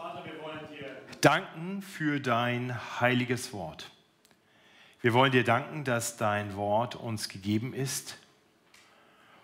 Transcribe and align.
Vater, 0.00 0.24
wir 0.24 0.42
wollen 0.42 0.66
dir 0.70 0.96
danken 1.20 1.82
für 1.82 2.20
dein 2.20 2.74
heiliges 3.00 3.52
Wort. 3.52 3.90
Wir 5.02 5.12
wollen 5.12 5.30
dir 5.30 5.44
danken, 5.44 5.84
dass 5.84 6.16
dein 6.16 6.56
Wort 6.56 6.94
uns 6.94 7.28
gegeben 7.28 7.74
ist, 7.74 8.16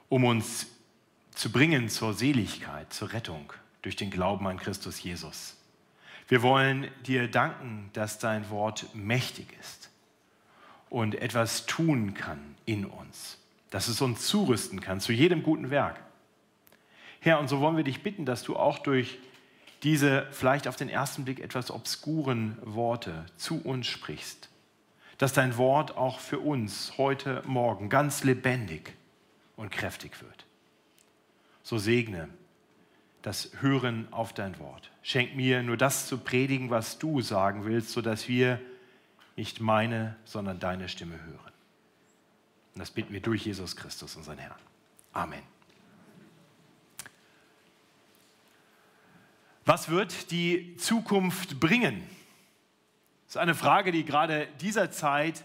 um 0.08 0.24
uns 0.24 0.69
zu 1.34 1.53
bringen 1.53 1.90
zur 1.90 2.14
Seligkeit, 2.14 2.90
zur 2.90 3.13
Rettung 3.13 3.53
durch 3.82 3.96
den 3.96 4.10
Glauben 4.10 4.46
an 4.46 4.56
Christus 4.56 5.03
Jesus. 5.03 5.58
Wir 6.27 6.40
wollen 6.40 6.91
dir 7.06 7.28
danken, 7.28 7.91
dass 7.92 8.18
dein 8.18 8.49
Wort 8.49 8.86
mächtig 8.95 9.54
ist 9.60 9.91
und 10.88 11.17
etwas 11.17 11.67
tun 11.67 12.14
kann 12.14 12.54
in 12.64 12.86
uns, 12.86 13.36
dass 13.68 13.88
es 13.88 14.00
uns 14.00 14.27
zurüsten 14.27 14.81
kann 14.81 15.00
zu 15.00 15.13
jedem 15.13 15.42
guten 15.42 15.68
Werk. 15.68 16.00
Herr, 17.20 17.41
und 17.41 17.48
so 17.48 17.60
wollen 17.60 17.77
wir 17.77 17.84
dich 17.84 18.02
bitten, 18.02 18.24
dass 18.24 18.42
du 18.42 18.56
auch 18.56 18.78
durch 18.78 19.18
diese 19.82 20.26
vielleicht 20.30 20.68
auf 20.68 20.76
den 20.76 20.88
ersten 20.88 21.24
Blick 21.24 21.40
etwas 21.40 21.70
obskuren 21.70 22.56
Worte 22.62 23.26
zu 23.36 23.60
uns 23.62 23.86
sprichst, 23.86 24.48
dass 25.18 25.32
dein 25.32 25.56
Wort 25.56 25.96
auch 25.96 26.20
für 26.20 26.38
uns 26.38 26.98
heute 26.98 27.42
Morgen 27.46 27.88
ganz 27.88 28.24
lebendig 28.24 28.94
und 29.56 29.70
kräftig 29.70 30.20
wird. 30.22 30.44
So 31.62 31.78
segne 31.78 32.28
das 33.22 33.50
Hören 33.60 34.06
auf 34.12 34.32
dein 34.32 34.58
Wort. 34.60 34.90
Schenk 35.02 35.34
mir 35.34 35.62
nur 35.62 35.77
das 35.77 36.06
zu 36.06 36.18
predigen, 36.18 36.70
was 36.70 36.98
du 36.98 37.20
sagen 37.20 37.64
willst, 37.64 37.90
sodass 37.90 38.28
wir 38.28 38.60
nicht 39.34 39.60
meine, 39.60 40.16
sondern 40.24 40.60
deine 40.60 40.88
Stimme 40.88 41.20
hören. 41.24 41.52
Und 42.74 42.80
das 42.80 42.90
bitten 42.90 43.12
wir 43.12 43.20
durch 43.20 43.44
Jesus 43.44 43.74
Christus, 43.74 44.16
unseren 44.16 44.38
Herrn. 44.38 44.60
Amen. 45.12 45.55
Was 49.66 49.88
wird 49.88 50.30
die 50.30 50.77
Zukunft 50.77 51.59
bringen? 51.59 52.09
Das 53.27 53.34
ist 53.34 53.36
eine 53.36 53.56
Frage, 53.56 53.91
die 53.91 54.05
gerade 54.05 54.47
dieser 54.61 54.92
Zeit 54.92 55.45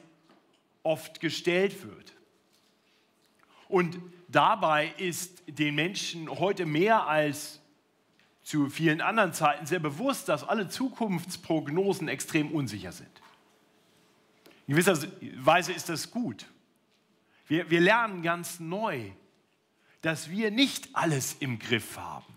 oft 0.83 1.19
gestellt 1.19 1.83
wird. 1.83 2.13
Und 3.67 4.00
dabei 4.28 4.94
ist 4.97 5.41
den 5.47 5.73
Menschen 5.73 6.30
heute 6.30 6.67
mehr 6.67 7.08
als 7.08 7.61
zu 8.44 8.69
vielen 8.69 9.02
anderen 9.02 9.33
Zeiten 9.33 9.66
sehr 9.66 9.80
bewusst, 9.80 10.30
dass 10.30 10.44
alle 10.47 10.69
Zukunftsprognosen 10.69 12.08
extrem 12.08 12.52
unsicher 12.52 12.91
sind. 12.91 13.09
In 14.67 14.75
gewisser 14.75 15.00
Weise 15.38 15.73
ist 15.73 15.89
das 15.89 16.11
gut. 16.11 16.45
Wir, 17.47 17.72
wir 17.72 17.81
lernen 17.81 18.22
ganz 18.22 18.59
neu, 18.59 19.09
dass 20.03 20.30
wir 20.30 20.52
nicht 20.52 20.89
alles 20.94 21.38
im 21.39 21.58
Griff 21.58 21.97
haben. 21.97 22.31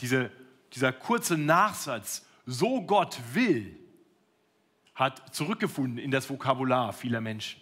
Diese, 0.00 0.30
dieser 0.74 0.92
kurze 0.92 1.38
Nachsatz, 1.38 2.26
so 2.46 2.82
Gott 2.82 3.18
will, 3.32 3.78
hat 4.94 5.34
zurückgefunden 5.34 5.98
in 5.98 6.10
das 6.10 6.28
Vokabular 6.28 6.92
vieler 6.92 7.20
Menschen. 7.20 7.60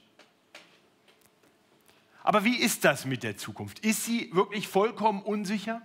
Aber 2.23 2.45
wie 2.45 2.57
ist 2.57 2.85
das 2.85 3.05
mit 3.05 3.23
der 3.23 3.37
Zukunft? 3.37 3.81
Ist 3.81 4.05
sie 4.05 4.33
wirklich 4.33 4.69
vollkommen 4.69 5.23
unsicher? 5.23 5.83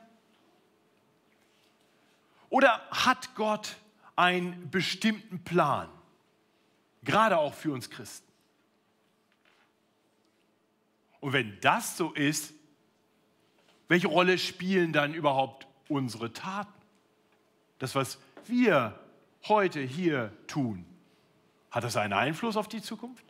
Oder 2.50 2.82
hat 2.92 3.36
Gott 3.36 3.76
einen 4.16 4.70
bestimmten 4.70 5.44
Plan, 5.44 5.90
gerade 7.04 7.38
auch 7.38 7.54
für 7.54 7.74
uns 7.74 7.90
Christen? 7.90 8.32
Und 11.20 11.34
wenn 11.34 11.60
das 11.62 11.98
so 11.98 12.14
ist, 12.14 12.54
welche 13.88 14.08
Rolle 14.08 14.38
spielen 14.38 14.94
dann 14.94 15.14
überhaupt 15.14 15.68
unsere 15.90 16.32
Taten? 16.32 16.77
Das, 17.80 17.96
was 17.96 18.20
wir 18.46 19.00
heute 19.48 19.80
hier 19.80 20.32
tun, 20.48 20.86
hat 21.72 21.84
das 21.84 21.98
einen 21.98 22.14
Einfluss 22.14 22.58
auf 22.58 22.68
die 22.68 22.82
Zukunft? 22.82 23.26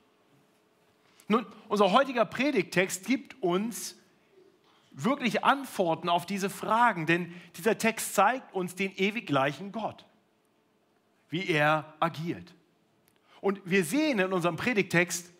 Nun, 1.28 1.46
unser 1.68 1.92
heutiger 1.92 2.26
Predigtext 2.26 3.06
gibt 3.06 3.42
uns 3.44 3.96
wirklich 4.92 5.44
Antworten 5.44 6.10
auf 6.10 6.26
diese 6.26 6.50
Fragen, 6.50 7.06
denn 7.06 7.34
dieser 7.58 7.78
Text 7.78 8.16
zeigt 8.16 8.54
uns 8.54 8.76
den 8.76 8.96
ewig 8.96 9.28
gleichen 9.28 9.72
Gott, 9.72 10.06
wie 11.30 11.48
er 11.48 11.94
agiert. 12.00 12.56
Und 13.42 13.62
wir 13.66 13.84
sehen 13.84 14.20
in 14.20 14.34
unserem 14.34 14.56
Predigtext, 14.56 15.32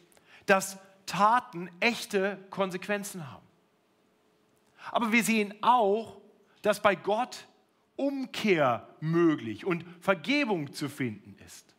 dass 0.46 0.78
Taten 1.06 1.70
echte 1.80 2.38
Konsequenzen 2.50 3.32
haben. 3.32 3.46
Aber 4.92 5.12
wir 5.12 5.24
sehen 5.24 5.54
auch, 5.62 6.18
dass 6.62 6.82
bei 6.82 6.96
Gott 6.96 7.47
Umkehr 7.98 8.88
möglich 9.02 9.66
und 9.66 9.84
Vergebung 10.00 10.72
zu 10.72 10.88
finden 10.88 11.36
ist. 11.46 11.76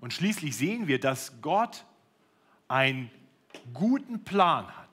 Und 0.00 0.12
schließlich 0.12 0.56
sehen 0.56 0.86
wir, 0.88 0.98
dass 0.98 1.42
Gott 1.42 1.84
einen 2.68 3.10
guten 3.72 4.24
Plan 4.24 4.66
hat 4.66 4.84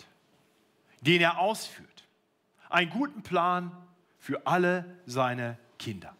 den 1.02 1.22
er 1.22 1.40
ausführt. 1.40 2.08
Einen 2.70 2.90
guten 2.90 3.22
Plan 3.24 3.72
für 4.18 4.46
alle 4.48 4.86
seine 5.06 5.58
Kinder. 5.78 6.16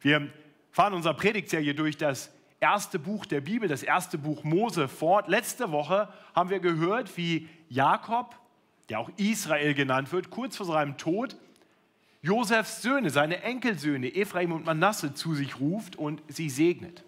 Wir 0.00 0.28
fahren 0.70 0.92
unsere 0.92 1.14
Predigtserie 1.14 1.74
durch 1.74 1.96
das 1.96 2.30
erste 2.60 2.98
Buch 2.98 3.26
der 3.26 3.40
Bibel, 3.40 3.68
das 3.68 3.82
erste 3.82 4.18
Buch 4.18 4.44
Mose 4.44 4.88
fort. 4.88 5.28
Letzte 5.28 5.70
Woche 5.70 6.12
haben 6.34 6.50
wir 6.50 6.60
gehört, 6.60 7.16
wie 7.16 7.48
Jakob, 7.68 8.36
der 8.88 9.00
auch 9.00 9.10
Israel 9.16 9.74
genannt 9.74 10.12
wird, 10.12 10.30
kurz 10.30 10.56
vor 10.56 10.66
seinem 10.66 10.96
Tod 10.96 11.36
Josefs 12.22 12.80
Söhne, 12.80 13.10
seine 13.10 13.42
Enkelsöhne 13.42 14.14
Ephraim 14.14 14.52
und 14.52 14.64
Manasse 14.64 15.12
zu 15.12 15.34
sich 15.34 15.60
ruft 15.60 15.96
und 15.96 16.22
sie 16.28 16.48
segnet. 16.48 17.04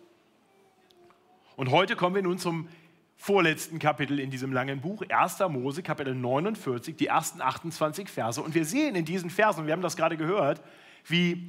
Und 1.57 1.71
heute 1.71 1.97
kommen 1.97 2.15
wir 2.15 2.23
nun 2.23 2.39
zum 2.39 2.69
vorletzten 3.17 3.79
Kapitel 3.79 4.21
in 4.21 4.31
diesem 4.31 4.53
langen 4.53 4.83
Buch, 4.83 5.03
1. 5.09 5.39
Mose, 5.49 5.83
Kapitel 5.83 6.15
49, 6.15 6.97
die 6.97 7.07
ersten 7.07 7.41
28 7.41 8.09
Verse. 8.11 8.43
Und 8.43 8.55
wir 8.55 8.67
sehen 8.67 8.95
in 8.95 9.07
diesen 9.07 9.31
Versen, 9.31 9.67
wir 9.67 9.73
haben 9.73 9.81
das 9.81 9.97
gerade 9.97 10.19
gehört, 10.19 10.63
wie 11.07 11.47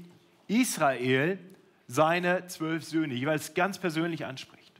Israel 0.47 1.37
seine 1.87 2.47
zwölf 2.47 2.85
Söhne 2.85 3.13
jeweils 3.15 3.53
ganz 3.53 3.77
persönlich 3.79 4.25
anspricht 4.25 4.73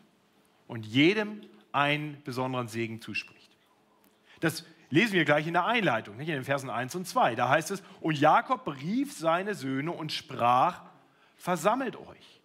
und 0.67 0.85
jedem 0.85 1.41
einen 1.73 2.21
besonderen 2.23 2.69
Segen 2.69 3.01
zuspricht. 3.01 3.51
Das 4.39 4.65
lesen 4.89 5.13
wir 5.13 5.25
gleich 5.25 5.47
in 5.47 5.53
der 5.53 5.65
Einleitung, 5.65 6.19
in 6.19 6.25
den 6.25 6.43
Versen 6.43 6.69
1 6.69 6.95
und 6.95 7.07
2. 7.07 7.35
Da 7.35 7.49
heißt 7.49 7.71
es, 7.71 7.83
und 8.01 8.17
Jakob 8.17 8.65
berief 8.65 9.17
seine 9.17 9.53
Söhne 9.53 9.91
und 9.91 10.11
sprach, 10.11 10.81
versammelt 11.35 11.95
euch, 11.95 12.41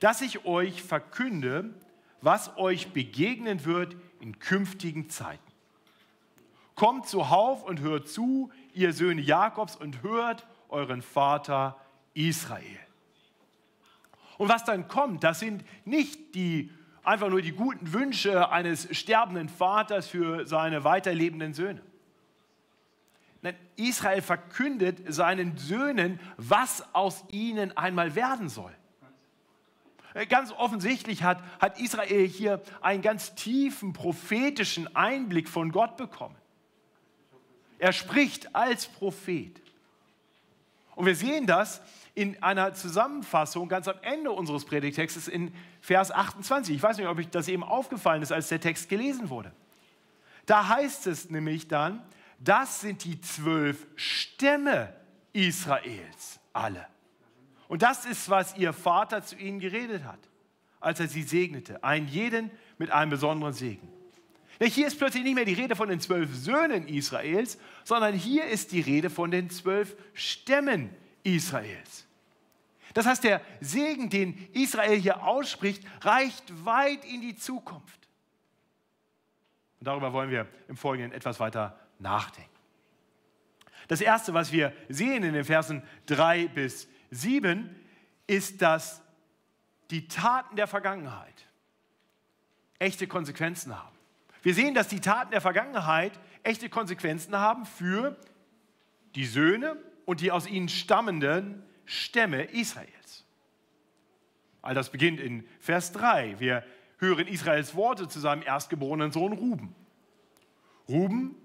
dass 0.00 0.20
ich 0.20 0.44
euch 0.44 0.82
verkünde, 0.82 1.74
was 2.20 2.56
euch 2.56 2.92
begegnen 2.92 3.64
wird 3.64 3.96
in 4.20 4.38
künftigen 4.38 5.08
Zeiten. 5.08 5.42
Kommt 6.74 7.06
zuhauf 7.06 7.62
und 7.62 7.80
hört 7.80 8.08
zu, 8.08 8.50
ihr 8.74 8.92
Söhne 8.92 9.22
Jakobs, 9.22 9.76
und 9.76 10.02
hört 10.02 10.46
euren 10.68 11.00
Vater 11.00 11.76
Israel. 12.12 12.80
Und 14.36 14.50
was 14.50 14.64
dann 14.64 14.86
kommt, 14.86 15.24
das 15.24 15.40
sind 15.40 15.64
nicht 15.86 16.34
die 16.34 16.70
einfach 17.06 17.30
nur 17.30 17.40
die 17.40 17.52
guten 17.52 17.92
Wünsche 17.92 18.50
eines 18.50 18.88
sterbenden 18.96 19.48
Vaters 19.48 20.08
für 20.08 20.46
seine 20.46 20.84
weiterlebenden 20.84 21.54
Söhne. 21.54 21.80
Israel 23.76 24.22
verkündet 24.22 25.02
seinen 25.08 25.56
Söhnen, 25.56 26.18
was 26.36 26.82
aus 26.94 27.24
ihnen 27.30 27.76
einmal 27.76 28.14
werden 28.14 28.48
soll. 28.48 28.72
Äh, 30.14 30.26
ganz 30.26 30.50
offensichtlich 30.52 31.22
hat, 31.22 31.42
hat 31.60 31.78
Israel 31.78 32.26
hier 32.26 32.62
einen 32.80 33.02
ganz 33.02 33.34
tiefen 33.34 33.92
prophetischen 33.92 34.96
Einblick 34.96 35.48
von 35.48 35.70
Gott 35.70 35.96
bekommen. 35.98 36.34
Er 37.78 37.92
spricht 37.92 38.54
als 38.54 38.86
Prophet. 38.86 39.60
Und 40.94 41.04
wir 41.04 41.14
sehen 41.14 41.46
das 41.46 41.82
in 42.14 42.42
einer 42.42 42.72
Zusammenfassung 42.72 43.68
ganz 43.68 43.86
am 43.86 43.96
Ende 44.00 44.30
unseres 44.30 44.64
Predigtextes 44.64 45.28
in 45.28 45.52
Vers 45.82 46.10
28. 46.10 46.74
Ich 46.74 46.82
weiß 46.82 46.96
nicht, 46.96 47.06
ob 47.06 47.18
euch 47.18 47.28
das 47.28 47.48
eben 47.48 47.62
aufgefallen 47.62 48.22
ist, 48.22 48.32
als 48.32 48.48
der 48.48 48.60
Text 48.60 48.88
gelesen 48.88 49.28
wurde. 49.28 49.52
Da 50.46 50.68
heißt 50.68 51.06
es 51.08 51.28
nämlich 51.28 51.68
dann, 51.68 52.02
das 52.38 52.80
sind 52.80 53.04
die 53.04 53.20
zwölf 53.20 53.86
Stämme 53.96 54.94
Israels, 55.32 56.40
alle. 56.52 56.86
Und 57.68 57.82
das 57.82 58.06
ist, 58.06 58.30
was 58.30 58.56
ihr 58.56 58.72
Vater 58.72 59.22
zu 59.22 59.36
ihnen 59.36 59.58
geredet 59.58 60.04
hat, 60.04 60.20
als 60.80 61.00
er 61.00 61.08
sie 61.08 61.22
segnete. 61.22 61.82
Einen 61.82 62.08
jeden 62.08 62.50
mit 62.78 62.90
einem 62.90 63.10
besonderen 63.10 63.52
Segen. 63.52 63.88
Hier 64.60 64.86
ist 64.86 64.98
plötzlich 64.98 65.24
nicht 65.24 65.34
mehr 65.34 65.44
die 65.44 65.52
Rede 65.52 65.76
von 65.76 65.88
den 65.88 66.00
zwölf 66.00 66.34
Söhnen 66.34 66.88
Israels, 66.88 67.58
sondern 67.84 68.14
hier 68.14 68.46
ist 68.46 68.72
die 68.72 68.80
Rede 68.80 69.10
von 69.10 69.30
den 69.30 69.50
zwölf 69.50 69.96
Stämmen 70.14 70.90
Israels. 71.24 72.06
Das 72.94 73.04
heißt, 73.04 73.24
der 73.24 73.42
Segen, 73.60 74.08
den 74.08 74.48
Israel 74.54 74.98
hier 74.98 75.22
ausspricht, 75.22 75.82
reicht 76.00 76.64
weit 76.64 77.04
in 77.04 77.20
die 77.20 77.36
Zukunft. 77.36 78.08
Und 79.78 79.86
darüber 79.86 80.14
wollen 80.14 80.30
wir 80.30 80.48
im 80.68 80.78
Folgenden 80.78 81.12
etwas 81.12 81.38
weiter 81.38 81.78
nachdenken. 81.98 82.50
Das 83.88 84.00
Erste, 84.00 84.34
was 84.34 84.52
wir 84.52 84.72
sehen 84.88 85.22
in 85.22 85.32
den 85.32 85.44
Versen 85.44 85.82
3 86.06 86.48
bis 86.48 86.88
7, 87.10 87.74
ist, 88.26 88.60
dass 88.62 89.02
die 89.90 90.08
Taten 90.08 90.56
der 90.56 90.66
Vergangenheit 90.66 91.46
echte 92.78 93.06
Konsequenzen 93.06 93.78
haben. 93.78 93.96
Wir 94.42 94.54
sehen, 94.54 94.74
dass 94.74 94.88
die 94.88 95.00
Taten 95.00 95.30
der 95.30 95.40
Vergangenheit 95.40 96.18
echte 96.42 96.68
Konsequenzen 96.68 97.36
haben 97.36 97.66
für 97.66 98.16
die 99.14 99.26
Söhne 99.26 99.76
und 100.04 100.20
die 100.20 100.30
aus 100.30 100.46
ihnen 100.46 100.68
stammenden 100.68 101.64
Stämme 101.84 102.44
Israels. 102.44 103.24
All 104.62 104.74
das 104.74 104.90
beginnt 104.90 105.20
in 105.20 105.46
Vers 105.60 105.92
3. 105.92 106.40
Wir 106.40 106.64
hören 106.98 107.28
Israels 107.28 107.74
Worte 107.74 108.08
zu 108.08 108.18
seinem 108.18 108.42
erstgeborenen 108.42 109.12
Sohn 109.12 109.32
Ruben. 109.32 109.74
Ruben, 110.88 111.36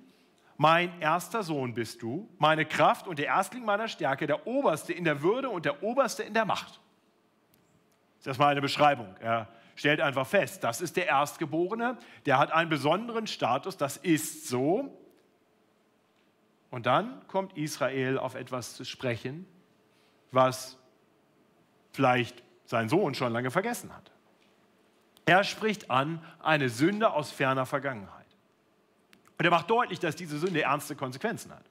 mein 0.62 1.02
erster 1.02 1.42
Sohn 1.42 1.74
bist 1.74 2.04
du, 2.04 2.30
meine 2.38 2.68
Kraft 2.68 3.08
und 3.08 3.18
der 3.18 3.26
Erstling 3.26 3.66
meiner 3.66 3.88
Stärke, 3.88 4.28
der 4.28 4.46
Oberste 4.46 4.94
in 4.94 5.06
der 5.06 5.24
Würde 5.24 5.50
und 5.50 5.66
der 5.66 5.82
Oberste 5.82 6.22
in 6.22 6.36
der 6.36 6.46
Macht. 6.46 6.80
Das 8.18 8.20
ist 8.20 8.28
erstmal 8.28 8.52
eine 8.52 8.62
Beschreibung. 8.62 9.16
Er 9.22 9.48
stellt 9.76 10.02
einfach 10.02 10.28
fest, 10.28 10.64
das 10.64 10.80
ist 10.80 10.98
der 10.98 11.08
Erstgeborene, 11.08 11.98
der 12.28 12.38
hat 12.38 12.52
einen 12.52 12.70
besonderen 12.70 13.26
Status, 13.26 13.76
das 13.76 13.98
ist 13.98 14.50
so. 14.50 14.96
Und 16.70 16.86
dann 16.86 17.28
kommt 17.28 17.58
Israel 17.58 18.20
auf 18.20 18.36
etwas 18.36 18.76
zu 18.76 18.86
sprechen, 18.86 19.48
was 20.32 20.78
vielleicht 21.92 22.44
sein 22.66 22.88
Sohn 22.88 23.16
schon 23.16 23.34
lange 23.34 23.50
vergessen 23.50 23.92
hat. 23.96 24.12
Er 25.26 25.44
spricht 25.44 25.90
an 25.90 26.24
eine 26.40 26.70
Sünde 26.70 27.14
aus 27.14 27.32
ferner 27.32 27.66
Vergangenheit. 27.66 28.21
Und 29.42 29.46
er 29.46 29.50
macht 29.50 29.72
deutlich, 29.72 29.98
dass 29.98 30.16
diese 30.16 30.38
Sünde 30.38 30.62
ernste 30.62 30.96
Konsequenzen 30.96 31.52
hat. 31.52 31.64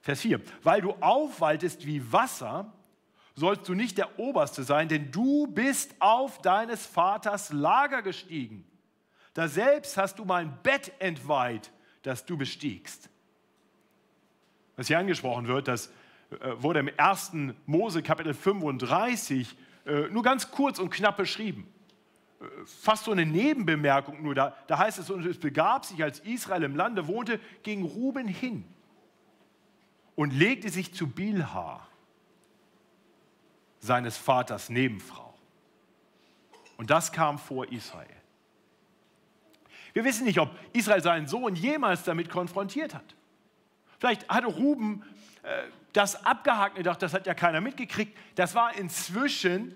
Vers 0.00 0.22
4. 0.22 0.40
Weil 0.64 0.80
du 0.80 0.90
aufwaltest 0.94 1.86
wie 1.86 2.12
Wasser, 2.12 2.72
sollst 3.36 3.68
du 3.68 3.74
nicht 3.74 3.96
der 3.96 4.18
Oberste 4.18 4.64
sein, 4.64 4.88
denn 4.88 5.12
du 5.12 5.46
bist 5.46 5.94
auf 6.00 6.42
deines 6.42 6.84
Vaters 6.84 7.52
Lager 7.52 8.02
gestiegen. 8.02 8.66
Da 9.34 9.46
selbst 9.46 9.96
hast 9.96 10.18
du 10.18 10.24
mein 10.24 10.52
Bett 10.64 10.90
entweiht, 10.98 11.70
das 12.02 12.26
du 12.26 12.36
bestiegst. 12.36 13.08
Was 14.74 14.88
hier 14.88 14.98
angesprochen 14.98 15.46
wird, 15.46 15.68
das 15.68 15.92
äh, 16.40 16.54
wurde 16.56 16.80
im 16.80 16.90
1. 16.96 17.34
Mose 17.66 18.02
Kapitel 18.02 18.34
35 18.34 19.56
äh, 19.86 20.08
nur 20.08 20.24
ganz 20.24 20.50
kurz 20.50 20.80
und 20.80 20.90
knapp 20.90 21.18
beschrieben. 21.18 21.72
Fast 22.64 23.04
so 23.04 23.12
eine 23.12 23.26
Nebenbemerkung 23.26 24.22
nur. 24.22 24.34
Da, 24.34 24.56
da 24.66 24.78
heißt 24.78 24.98
es, 24.98 25.10
und 25.10 25.24
es 25.26 25.38
begab 25.38 25.84
sich, 25.84 26.02
als 26.02 26.20
Israel 26.20 26.62
im 26.62 26.76
Lande 26.76 27.06
wohnte, 27.06 27.40
ging 27.62 27.82
Ruben 27.84 28.28
hin 28.28 28.64
und 30.14 30.32
legte 30.32 30.68
sich 30.68 30.94
zu 30.94 31.06
Bilha, 31.06 31.86
seines 33.80 34.16
Vaters 34.16 34.70
Nebenfrau. 34.70 35.34
Und 36.76 36.90
das 36.90 37.12
kam 37.12 37.38
vor 37.38 37.70
Israel. 37.70 38.08
Wir 39.92 40.04
wissen 40.04 40.24
nicht, 40.24 40.40
ob 40.40 40.50
Israel 40.72 41.02
seinen 41.02 41.28
Sohn 41.28 41.54
jemals 41.54 42.02
damit 42.02 42.28
konfrontiert 42.28 42.94
hat. 42.94 43.14
Vielleicht 43.98 44.28
hatte 44.28 44.46
Ruben 44.46 45.04
äh, 45.42 45.64
das 45.92 46.24
abgehakt 46.26 46.72
und 46.72 46.78
gedacht, 46.78 47.00
das 47.00 47.14
hat 47.14 47.26
ja 47.26 47.34
keiner 47.34 47.60
mitgekriegt. 47.60 48.16
Das 48.34 48.54
war 48.54 48.74
inzwischen 48.74 49.74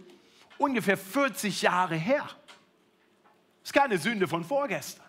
ungefähr 0.59 0.97
40 0.97 1.63
Jahre 1.63 1.95
her. 1.95 2.29
Ist 3.69 3.75
keine 3.75 3.99
Sünde 3.99 4.27
von 4.27 4.45
vorgestern. 4.45 5.05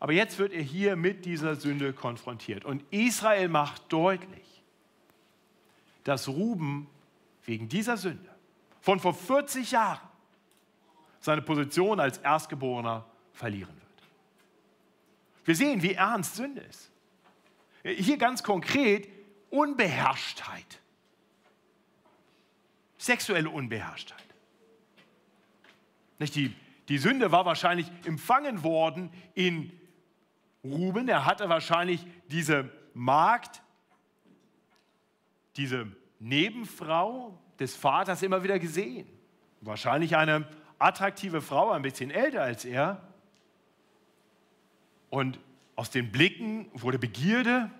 Aber 0.00 0.12
jetzt 0.12 0.40
wird 0.40 0.52
er 0.52 0.60
hier 0.60 0.96
mit 0.96 1.24
dieser 1.24 1.54
Sünde 1.54 1.92
konfrontiert. 1.92 2.64
Und 2.64 2.82
Israel 2.90 3.48
macht 3.48 3.92
deutlich, 3.92 4.64
dass 6.02 6.26
Ruben 6.26 6.90
wegen 7.44 7.68
dieser 7.68 7.96
Sünde 7.96 8.28
von 8.80 8.98
vor 8.98 9.14
40 9.14 9.70
Jahren 9.70 10.00
seine 11.20 11.42
Position 11.42 12.00
als 12.00 12.18
Erstgeborener 12.18 13.06
verlieren 13.32 13.76
wird. 13.76 14.02
Wir 15.44 15.54
sehen, 15.54 15.80
wie 15.80 15.92
ernst 15.92 16.34
Sünde 16.34 16.62
ist. 16.62 16.90
Hier 17.84 18.16
ganz 18.16 18.42
konkret 18.42 19.08
Unbeherrschtheit. 19.50 20.80
Sexuelle 22.98 23.48
Unbeherrschtheit. 23.48 24.29
Nicht 26.20 26.36
die, 26.36 26.54
die 26.88 26.98
Sünde 26.98 27.32
war 27.32 27.46
wahrscheinlich 27.46 27.90
empfangen 28.04 28.62
worden 28.62 29.10
in 29.34 29.72
Ruben. 30.62 31.08
Er 31.08 31.24
hatte 31.24 31.48
wahrscheinlich 31.48 32.06
diese 32.30 32.70
Magd, 32.92 33.62
diese 35.56 35.86
Nebenfrau 36.18 37.36
des 37.58 37.74
Vaters 37.74 38.22
immer 38.22 38.44
wieder 38.44 38.58
gesehen. 38.58 39.08
Wahrscheinlich 39.62 40.16
eine 40.16 40.46
attraktive 40.78 41.40
Frau, 41.40 41.70
ein 41.70 41.82
bisschen 41.82 42.10
älter 42.10 42.42
als 42.42 42.66
er. 42.66 43.00
Und 45.08 45.40
aus 45.74 45.90
den 45.90 46.12
Blicken 46.12 46.68
wurde 46.74 46.98
Begierde 46.98 47.70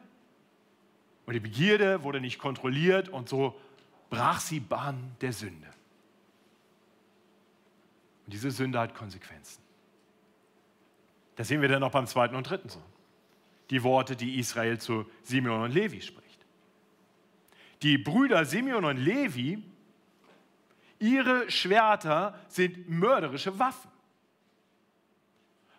und 1.26 1.34
die 1.34 1.40
Begierde 1.40 2.02
wurde 2.02 2.20
nicht 2.20 2.38
kontrolliert 2.38 3.10
und 3.10 3.28
so 3.28 3.60
brach 4.08 4.40
sie 4.40 4.60
Bahn 4.60 5.14
der 5.20 5.34
Sünde. 5.34 5.68
Und 8.30 8.34
diese 8.34 8.52
Sünde 8.52 8.78
hat 8.78 8.94
Konsequenzen. 8.94 9.60
Das 11.34 11.48
sehen 11.48 11.62
wir 11.62 11.68
dann 11.68 11.80
noch 11.80 11.90
beim 11.90 12.06
zweiten 12.06 12.36
und 12.36 12.48
dritten 12.48 12.68
Sohn. 12.68 12.84
Die 13.70 13.82
Worte, 13.82 14.14
die 14.14 14.38
Israel 14.38 14.78
zu 14.78 15.04
Simeon 15.24 15.62
und 15.62 15.72
Levi 15.72 16.00
spricht. 16.00 16.46
Die 17.82 17.98
Brüder 17.98 18.44
Simeon 18.44 18.84
und 18.84 18.98
Levi, 18.98 19.64
ihre 21.00 21.50
Schwerter 21.50 22.38
sind 22.46 22.88
mörderische 22.88 23.58
Waffen. 23.58 23.90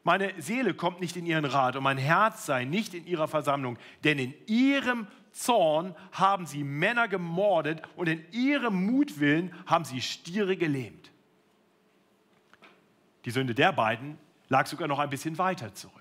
Meine 0.04 0.34
Seele 0.42 0.74
kommt 0.74 1.00
nicht 1.00 1.16
in 1.16 1.26
ihren 1.26 1.46
Rat 1.46 1.78
und 1.78 1.84
mein 1.84 1.98
Herz 1.98 2.46
sei 2.46 2.66
nicht 2.66 2.94
in 2.94 3.08
ihrer 3.08 3.30
Versammlung, 3.30 3.80
denn 4.04 4.20
in 4.20 4.34
ihrem 4.46 5.08
Zorn 5.32 5.96
haben 6.12 6.46
sie 6.46 6.66
Männer 6.66 7.08
gemordet 7.08 7.82
und 7.96 8.10
in 8.10 8.30
ihrem 8.34 8.88
Mutwillen 8.88 9.54
haben 9.68 9.86
sie 9.86 10.02
Stiere 10.02 10.58
gelähmt. 10.58 11.11
Die 13.26 13.32
Sünde 13.32 13.54
der 13.54 13.72
beiden 13.72 14.18
lag 14.50 14.68
sogar 14.68 14.88
noch 14.88 15.00
ein 15.00 15.10
bisschen 15.10 15.38
weiter 15.38 15.74
zurück. 15.74 15.96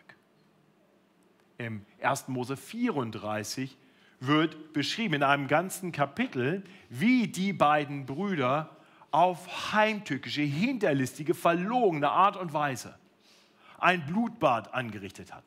Im 1.59 1.85
1. 2.03 2.29
Mose 2.29 2.57
34 2.57 3.77
wird 4.21 4.73
beschrieben 4.73 5.15
in 5.15 5.23
einem 5.23 5.47
ganzen 5.47 5.93
Kapitel, 5.93 6.63
wie 6.89 7.29
die 7.29 7.53
beiden 7.53 8.07
Brüder 8.07 8.77
auf 9.11 9.73
heimtückische, 9.73 10.43
hinterlistige, 10.43 11.35
verlogene 11.35 12.11
Art 12.11 12.37
und 12.37 12.53
Weise 12.53 12.99
ein 13.79 14.05
Blutbad 14.07 14.75
angerichtet 14.75 15.33
hatten. 15.33 15.47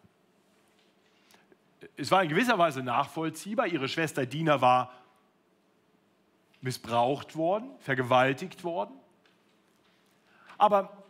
Es 1.97 2.11
war 2.11 2.23
in 2.23 2.29
gewisser 2.29 2.57
Weise 2.57 2.81
nachvollziehbar. 2.81 3.67
Ihre 3.67 3.87
Schwester 3.87 4.25
Dina 4.25 4.61
war 4.61 4.91
missbraucht 6.61 7.35
worden, 7.35 7.69
vergewaltigt 7.79 8.63
worden. 8.63 8.93
Aber 10.57 11.02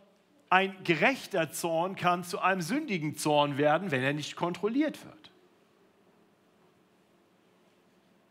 ein 0.54 0.84
gerechter 0.84 1.50
Zorn 1.50 1.96
kann 1.96 2.22
zu 2.22 2.38
einem 2.38 2.62
sündigen 2.62 3.16
Zorn 3.16 3.58
werden, 3.58 3.90
wenn 3.90 4.04
er 4.04 4.12
nicht 4.12 4.36
kontrolliert 4.36 5.04
wird. 5.04 5.32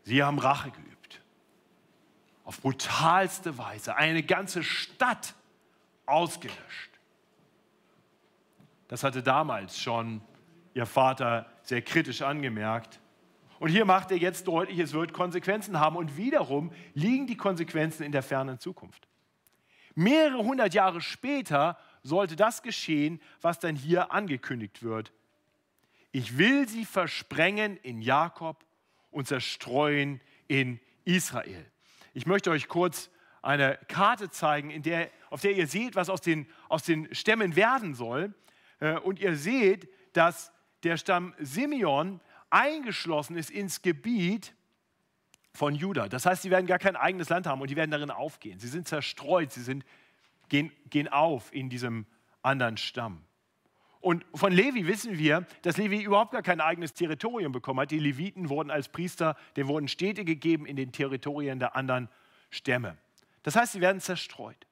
Sie 0.04 0.22
haben 0.22 0.38
Rache 0.38 0.70
geübt. 0.70 1.20
Auf 2.46 2.62
brutalste 2.62 3.58
Weise. 3.58 3.96
Eine 3.96 4.22
ganze 4.22 4.62
Stadt 4.62 5.34
ausgelöscht. 6.06 6.92
Das 8.88 9.04
hatte 9.04 9.22
damals 9.22 9.78
schon 9.78 10.22
ihr 10.72 10.86
Vater 10.86 11.44
sehr 11.60 11.82
kritisch 11.82 12.22
angemerkt. 12.22 13.00
Und 13.58 13.68
hier 13.68 13.84
macht 13.84 14.10
er 14.10 14.16
jetzt 14.16 14.48
deutlich, 14.48 14.78
es 14.78 14.94
wird 14.94 15.12
Konsequenzen 15.12 15.78
haben. 15.78 15.96
Und 15.96 16.16
wiederum 16.16 16.72
liegen 16.94 17.26
die 17.26 17.36
Konsequenzen 17.36 18.02
in 18.02 18.12
der 18.12 18.22
fernen 18.22 18.58
Zukunft. 18.58 19.08
Mehrere 19.94 20.42
hundert 20.42 20.72
Jahre 20.72 21.02
später 21.02 21.76
sollte 22.04 22.36
das 22.36 22.62
geschehen, 22.62 23.20
was 23.40 23.58
dann 23.58 23.74
hier 23.74 24.12
angekündigt 24.12 24.82
wird. 24.84 25.12
Ich 26.12 26.38
will 26.38 26.68
sie 26.68 26.84
versprengen 26.84 27.76
in 27.78 28.00
Jakob 28.00 28.64
und 29.10 29.26
zerstreuen 29.26 30.20
in 30.46 30.78
Israel. 31.04 31.66
Ich 32.12 32.26
möchte 32.26 32.50
euch 32.50 32.68
kurz 32.68 33.10
eine 33.42 33.78
Karte 33.88 34.30
zeigen, 34.30 34.70
in 34.70 34.82
der, 34.82 35.10
auf 35.30 35.40
der 35.40 35.52
ihr 35.52 35.66
seht, 35.66 35.96
was 35.96 36.08
aus 36.08 36.20
den, 36.20 36.46
aus 36.68 36.84
den 36.84 37.12
Stämmen 37.14 37.56
werden 37.56 37.94
soll. 37.94 38.32
Äh, 38.80 38.98
und 38.98 39.18
ihr 39.18 39.36
seht, 39.36 39.88
dass 40.12 40.52
der 40.84 40.96
Stamm 40.96 41.34
Simeon 41.38 42.20
eingeschlossen 42.50 43.36
ist 43.36 43.50
ins 43.50 43.82
Gebiet 43.82 44.54
von 45.52 45.74
Juda. 45.74 46.08
Das 46.08 46.26
heißt, 46.26 46.42
sie 46.42 46.50
werden 46.50 46.66
gar 46.66 46.78
kein 46.78 46.96
eigenes 46.96 47.28
Land 47.28 47.46
haben 47.46 47.60
und 47.60 47.70
die 47.70 47.76
werden 47.76 47.90
darin 47.90 48.10
aufgehen. 48.10 48.58
Sie 48.58 48.68
sind 48.68 48.88
zerstreut, 48.88 49.52
sie 49.52 49.62
sind, 49.62 49.84
gehen, 50.48 50.72
gehen 50.90 51.08
auf 51.08 51.52
in 51.52 51.70
diesem 51.70 52.06
anderen 52.42 52.76
Stamm. 52.76 53.24
Und 54.00 54.26
von 54.34 54.52
Levi 54.52 54.86
wissen 54.86 55.18
wir, 55.18 55.46
dass 55.62 55.78
Levi 55.78 56.02
überhaupt 56.02 56.32
gar 56.32 56.42
kein 56.42 56.60
eigenes 56.60 56.92
Territorium 56.92 57.52
bekommen 57.52 57.80
hat. 57.80 57.90
Die 57.90 57.98
Leviten 57.98 58.50
wurden 58.50 58.70
als 58.70 58.88
Priester, 58.88 59.34
denen 59.56 59.68
wurden 59.68 59.88
Städte 59.88 60.26
gegeben 60.26 60.66
in 60.66 60.76
den 60.76 60.92
Territorien 60.92 61.58
der 61.58 61.74
anderen 61.74 62.10
Stämme. 62.50 62.98
Das 63.42 63.56
heißt, 63.56 63.72
sie 63.72 63.80
werden 63.80 64.00
zerstreut. 64.00 64.66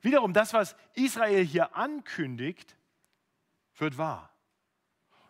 Wiederum, 0.00 0.32
das, 0.32 0.52
was 0.52 0.76
Israel 0.94 1.44
hier 1.44 1.76
ankündigt, 1.76 2.76
wird 3.76 3.98
wahr. 3.98 4.30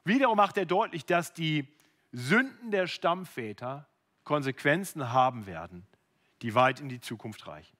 Wiederum 0.04 0.36
macht 0.36 0.56
er 0.56 0.66
deutlich, 0.66 1.04
dass 1.04 1.34
die 1.34 1.68
Sünden 2.12 2.70
der 2.70 2.86
Stammväter 2.86 3.86
Konsequenzen 4.24 5.12
haben 5.12 5.46
werden, 5.46 5.86
die 6.42 6.54
weit 6.54 6.80
in 6.80 6.88
die 6.88 7.00
Zukunft 7.00 7.46
reichen. 7.46 7.77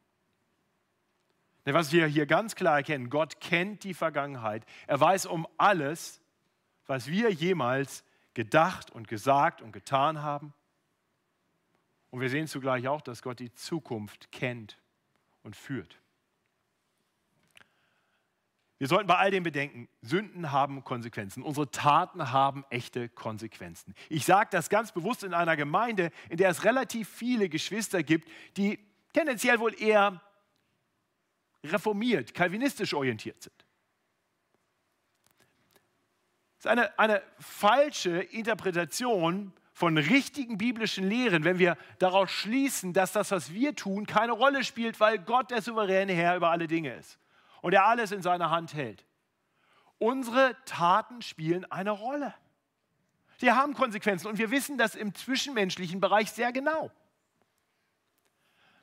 Was 1.74 1.92
wir 1.92 2.06
hier 2.06 2.26
ganz 2.26 2.54
klar 2.54 2.78
erkennen, 2.78 3.10
Gott 3.10 3.40
kennt 3.40 3.84
die 3.84 3.94
Vergangenheit. 3.94 4.64
Er 4.86 4.98
weiß 4.98 5.26
um 5.26 5.46
alles, 5.58 6.20
was 6.86 7.08
wir 7.08 7.30
jemals 7.30 8.04
gedacht 8.34 8.90
und 8.90 9.08
gesagt 9.08 9.60
und 9.60 9.72
getan 9.72 10.22
haben. 10.22 10.54
Und 12.10 12.20
wir 12.20 12.30
sehen 12.30 12.46
zugleich 12.46 12.88
auch, 12.88 13.02
dass 13.02 13.22
Gott 13.22 13.38
die 13.38 13.52
Zukunft 13.52 14.32
kennt 14.32 14.78
und 15.42 15.56
führt. 15.56 15.98
Wir 18.78 18.86
sollten 18.86 19.08
bei 19.08 19.16
all 19.16 19.32
dem 19.32 19.42
bedenken, 19.42 19.88
Sünden 20.02 20.52
haben 20.52 20.84
Konsequenzen. 20.84 21.42
Unsere 21.42 21.68
Taten 21.70 22.30
haben 22.30 22.64
echte 22.70 23.08
Konsequenzen. 23.08 23.92
Ich 24.08 24.24
sage 24.24 24.48
das 24.52 24.70
ganz 24.70 24.92
bewusst 24.92 25.24
in 25.24 25.34
einer 25.34 25.56
Gemeinde, 25.56 26.12
in 26.30 26.36
der 26.36 26.48
es 26.48 26.64
relativ 26.64 27.08
viele 27.08 27.48
Geschwister 27.48 28.04
gibt, 28.04 28.28
die 28.56 28.78
tendenziell 29.12 29.58
wohl 29.58 29.74
eher 29.80 30.22
reformiert, 31.64 32.34
kalvinistisch 32.34 32.94
orientiert 32.94 33.42
sind. 33.42 33.64
Das 36.56 36.64
ist 36.64 36.70
eine, 36.70 36.98
eine 36.98 37.22
falsche 37.38 38.18
Interpretation 38.20 39.52
von 39.72 39.96
richtigen 39.96 40.58
biblischen 40.58 41.08
Lehren, 41.08 41.44
wenn 41.44 41.60
wir 41.60 41.76
daraus 42.00 42.32
schließen, 42.32 42.92
dass 42.92 43.12
das, 43.12 43.30
was 43.30 43.52
wir 43.52 43.76
tun, 43.76 44.06
keine 44.06 44.32
Rolle 44.32 44.64
spielt, 44.64 44.98
weil 44.98 45.18
Gott 45.18 45.52
der 45.52 45.62
souveräne 45.62 46.12
Herr 46.12 46.36
über 46.36 46.50
alle 46.50 46.66
Dinge 46.66 46.94
ist 46.94 47.16
und 47.62 47.74
er 47.74 47.86
alles 47.86 48.10
in 48.10 48.20
seiner 48.20 48.50
Hand 48.50 48.74
hält. 48.74 49.04
Unsere 49.98 50.56
Taten 50.64 51.22
spielen 51.22 51.64
eine 51.70 51.92
Rolle. 51.92 52.34
Sie 53.36 53.52
haben 53.52 53.74
Konsequenzen 53.74 54.26
und 54.26 54.38
wir 54.38 54.50
wissen 54.50 54.78
das 54.78 54.96
im 54.96 55.14
zwischenmenschlichen 55.14 56.00
Bereich 56.00 56.32
sehr 56.32 56.52
genau. 56.52 56.90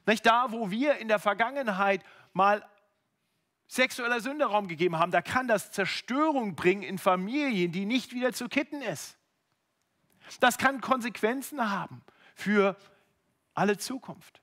Nicht 0.06 0.26
da, 0.26 0.52
wo 0.52 0.72
wir 0.72 0.98
in 0.98 1.10
der 1.10 1.20
Vergangenheit 1.20 2.04
mal 2.36 2.68
sexueller 3.68 4.20
Sünde 4.20 4.46
Raum 4.46 4.68
gegeben 4.68 5.00
haben, 5.00 5.12
da 5.12 5.22
kann 5.22 5.48
das 5.48 5.72
Zerstörung 5.72 6.56
bringen 6.56 6.84
in 6.84 6.98
Familien, 6.98 7.72
die 7.72 7.86
nicht 7.86 8.14
wieder 8.14 8.34
zu 8.34 8.48
kitten 8.48 8.82
ist. 8.82 9.18
Das 10.40 10.58
kann 10.58 10.82
Konsequenzen 10.82 11.72
haben 11.72 12.04
für 12.36 12.76
alle 13.54 13.78
Zukunft. 13.78 14.42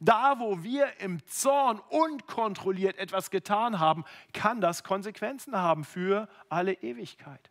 Da, 0.00 0.38
wo 0.38 0.62
wir 0.62 1.00
im 1.00 1.24
Zorn 1.26 1.78
unkontrolliert 1.78 2.96
etwas 2.98 3.30
getan 3.30 3.78
haben, 3.78 4.04
kann 4.32 4.60
das 4.60 4.84
Konsequenzen 4.84 5.56
haben 5.56 5.84
für 5.84 6.28
alle 6.48 6.72
Ewigkeit. 6.74 7.50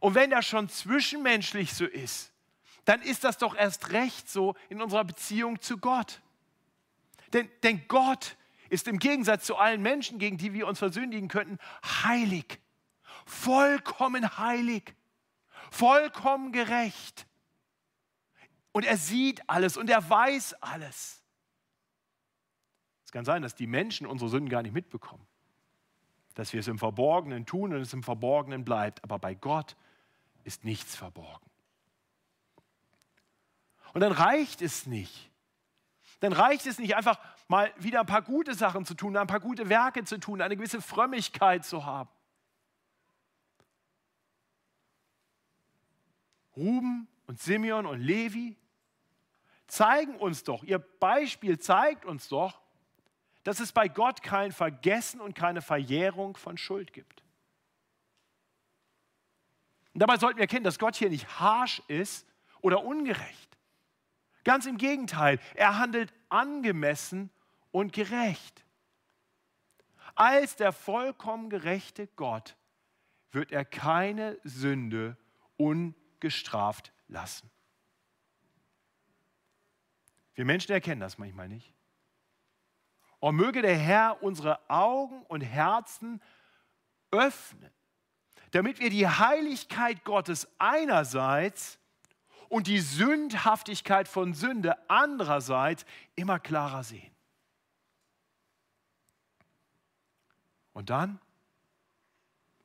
Und 0.00 0.14
wenn 0.14 0.30
das 0.30 0.46
schon 0.46 0.68
zwischenmenschlich 0.68 1.74
so 1.74 1.84
ist, 1.84 2.32
dann 2.84 3.02
ist 3.02 3.24
das 3.24 3.38
doch 3.38 3.54
erst 3.54 3.90
recht 3.92 4.28
so 4.28 4.54
in 4.68 4.80
unserer 4.80 5.04
Beziehung 5.04 5.60
zu 5.60 5.78
Gott. 5.78 6.20
Denn, 7.32 7.48
denn 7.62 7.86
Gott 7.88 8.36
ist 8.68 8.88
im 8.88 8.98
Gegensatz 8.98 9.44
zu 9.44 9.56
allen 9.56 9.82
Menschen, 9.82 10.18
gegen 10.18 10.36
die 10.38 10.52
wir 10.52 10.66
uns 10.66 10.78
versündigen 10.78 11.28
könnten, 11.28 11.58
heilig, 11.84 12.60
vollkommen 13.26 14.38
heilig, 14.38 14.94
vollkommen 15.70 16.52
gerecht. 16.52 17.26
Und 18.72 18.84
er 18.84 18.96
sieht 18.96 19.48
alles 19.48 19.76
und 19.76 19.90
er 19.90 20.08
weiß 20.08 20.54
alles. 20.54 21.22
Es 23.04 23.12
kann 23.12 23.24
sein, 23.24 23.40
dass 23.40 23.54
die 23.54 23.66
Menschen 23.66 24.06
unsere 24.06 24.28
Sünden 24.28 24.50
gar 24.50 24.62
nicht 24.62 24.74
mitbekommen. 24.74 25.26
Dass 26.34 26.52
wir 26.52 26.60
es 26.60 26.68
im 26.68 26.78
Verborgenen 26.78 27.46
tun 27.46 27.72
und 27.72 27.80
es 27.80 27.94
im 27.94 28.02
Verborgenen 28.02 28.64
bleibt. 28.64 29.02
Aber 29.02 29.18
bei 29.18 29.34
Gott 29.34 29.76
ist 30.44 30.64
nichts 30.64 30.94
verborgen. 30.94 31.48
Und 33.94 34.02
dann 34.02 34.12
reicht 34.12 34.60
es 34.60 34.86
nicht. 34.86 35.27
Dann 36.20 36.32
reicht 36.32 36.66
es 36.66 36.78
nicht 36.78 36.96
einfach 36.96 37.18
mal 37.46 37.72
wieder 37.78 38.00
ein 38.00 38.06
paar 38.06 38.22
gute 38.22 38.54
Sachen 38.54 38.84
zu 38.84 38.94
tun, 38.94 39.16
ein 39.16 39.26
paar 39.26 39.40
gute 39.40 39.68
Werke 39.68 40.04
zu 40.04 40.18
tun, 40.18 40.42
eine 40.42 40.56
gewisse 40.56 40.82
Frömmigkeit 40.82 41.64
zu 41.64 41.84
haben. 41.84 42.10
Ruben 46.56 47.06
und 47.26 47.40
Simeon 47.40 47.86
und 47.86 48.00
Levi 48.00 48.56
zeigen 49.68 50.16
uns 50.16 50.42
doch, 50.42 50.64
ihr 50.64 50.78
Beispiel 50.78 51.58
zeigt 51.58 52.04
uns 52.04 52.28
doch, 52.28 52.60
dass 53.44 53.60
es 53.60 53.72
bei 53.72 53.86
Gott 53.88 54.22
kein 54.22 54.50
Vergessen 54.50 55.20
und 55.20 55.34
keine 55.34 55.62
Verjährung 55.62 56.36
von 56.36 56.58
Schuld 56.58 56.92
gibt. 56.92 57.22
Und 59.94 60.00
dabei 60.00 60.16
sollten 60.16 60.38
wir 60.38 60.42
erkennen, 60.42 60.64
dass 60.64 60.78
Gott 60.78 60.96
hier 60.96 61.10
nicht 61.10 61.40
harsch 61.40 61.80
ist 61.86 62.26
oder 62.60 62.84
ungerecht. 62.84 63.47
Ganz 64.48 64.64
im 64.64 64.78
Gegenteil, 64.78 65.40
er 65.56 65.78
handelt 65.78 66.10
angemessen 66.30 67.28
und 67.70 67.92
gerecht. 67.92 68.64
Als 70.14 70.56
der 70.56 70.72
vollkommen 70.72 71.50
gerechte 71.50 72.06
Gott 72.16 72.56
wird 73.30 73.52
er 73.52 73.66
keine 73.66 74.38
Sünde 74.44 75.18
ungestraft 75.58 76.94
lassen. 77.08 77.50
Wir 80.32 80.46
Menschen 80.46 80.72
erkennen 80.72 81.02
das 81.02 81.18
manchmal 81.18 81.50
nicht. 81.50 81.74
Und 83.18 83.36
möge 83.36 83.60
der 83.60 83.76
Herr 83.76 84.22
unsere 84.22 84.70
Augen 84.70 85.24
und 85.24 85.42
Herzen 85.42 86.22
öffnen, 87.10 87.70
damit 88.52 88.80
wir 88.80 88.88
die 88.88 89.06
Heiligkeit 89.06 90.04
Gottes 90.04 90.48
einerseits 90.58 91.78
und 92.48 92.66
die 92.66 92.80
Sündhaftigkeit 92.80 94.08
von 94.08 94.34
Sünde 94.34 94.76
andererseits 94.88 95.84
immer 96.16 96.38
klarer 96.38 96.82
sehen. 96.82 97.10
Und 100.72 100.90
dann, 100.90 101.20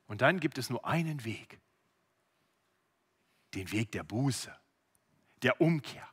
und 0.06 0.20
dann 0.20 0.40
gibt 0.40 0.58
es 0.58 0.70
nur 0.70 0.84
einen 0.84 1.24
Weg, 1.24 1.60
den 3.54 3.72
Weg 3.72 3.90
der 3.92 4.04
Buße, 4.04 4.54
der 5.42 5.60
Umkehr. 5.60 6.08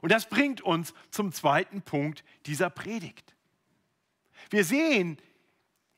Und 0.00 0.12
das 0.12 0.28
bringt 0.28 0.60
uns 0.60 0.94
zum 1.10 1.32
zweiten 1.32 1.82
Punkt 1.82 2.22
dieser 2.46 2.70
Predigt. 2.70 3.34
Wir 4.50 4.64
sehen 4.64 5.18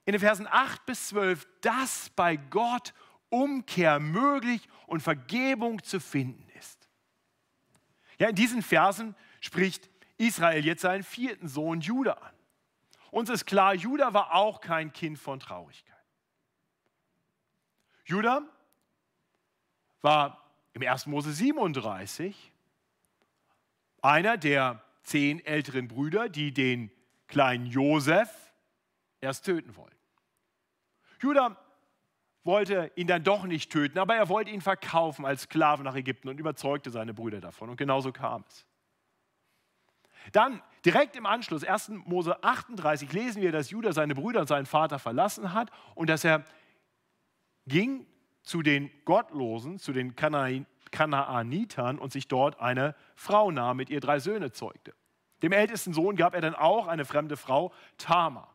in 0.06 0.12
den 0.12 0.20
Versen 0.20 0.46
8 0.46 0.86
bis 0.86 1.08
12, 1.08 1.46
dass 1.60 2.08
bei 2.10 2.36
Gott 2.36 2.94
Umkehr 3.28 4.00
möglich 4.00 4.66
und 4.86 5.02
Vergebung 5.02 5.82
zu 5.82 6.00
finden. 6.00 6.47
Ja, 8.18 8.28
in 8.28 8.34
diesen 8.34 8.62
Versen 8.62 9.14
spricht 9.40 9.88
Israel 10.16 10.64
jetzt 10.64 10.82
seinen 10.82 11.04
vierten 11.04 11.48
Sohn 11.48 11.80
Judah 11.80 12.20
an. 12.20 12.34
Uns 13.10 13.30
ist 13.30 13.46
klar, 13.46 13.74
Judah 13.74 14.12
war 14.12 14.34
auch 14.34 14.60
kein 14.60 14.92
Kind 14.92 15.18
von 15.18 15.40
Traurigkeit. 15.40 15.94
Judah 18.04 18.42
war 20.00 20.44
im 20.72 20.82
1. 20.82 21.06
Mose 21.06 21.32
37 21.32 22.52
einer 24.02 24.36
der 24.36 24.82
zehn 25.02 25.44
älteren 25.44 25.88
Brüder, 25.88 26.28
die 26.28 26.52
den 26.52 26.90
kleinen 27.26 27.66
Josef 27.66 28.28
erst 29.20 29.44
töten 29.44 29.74
wollten. 29.76 29.96
Judah 31.20 31.56
wollte 32.48 32.90
ihn 32.96 33.06
dann 33.06 33.22
doch 33.22 33.44
nicht 33.44 33.70
töten, 33.70 33.98
aber 33.98 34.16
er 34.16 34.30
wollte 34.30 34.50
ihn 34.50 34.62
verkaufen 34.62 35.26
als 35.26 35.42
Sklaven 35.42 35.84
nach 35.84 35.94
Ägypten 35.94 36.30
und 36.30 36.40
überzeugte 36.40 36.90
seine 36.90 37.12
Brüder 37.12 37.42
davon. 37.42 37.68
Und 37.68 37.76
genauso 37.76 38.10
kam 38.10 38.42
es. 38.48 38.64
Dann 40.32 40.62
direkt 40.82 41.14
im 41.14 41.26
Anschluss, 41.26 41.62
1. 41.62 41.90
Mose 42.06 42.42
38, 42.42 43.12
lesen 43.12 43.42
wir, 43.42 43.52
dass 43.52 43.68
Judah 43.68 43.92
seine 43.92 44.14
Brüder 44.14 44.40
und 44.40 44.46
seinen 44.46 44.64
Vater 44.64 44.98
verlassen 44.98 45.52
hat 45.52 45.70
und 45.94 46.08
dass 46.08 46.24
er 46.24 46.42
ging 47.66 48.06
zu 48.42 48.62
den 48.62 48.90
Gottlosen, 49.04 49.78
zu 49.78 49.92
den 49.92 50.16
Kanaanitern 50.16 51.98
und 51.98 52.12
sich 52.12 52.28
dort 52.28 52.60
eine 52.60 52.94
Frau 53.14 53.50
nahm, 53.50 53.76
mit 53.76 53.90
ihr 53.90 54.00
drei 54.00 54.20
Söhne 54.20 54.52
zeugte. 54.52 54.94
Dem 55.42 55.52
ältesten 55.52 55.92
Sohn 55.92 56.16
gab 56.16 56.34
er 56.34 56.40
dann 56.40 56.54
auch 56.54 56.86
eine 56.86 57.04
fremde 57.04 57.36
Frau, 57.36 57.74
Tama. 57.98 58.48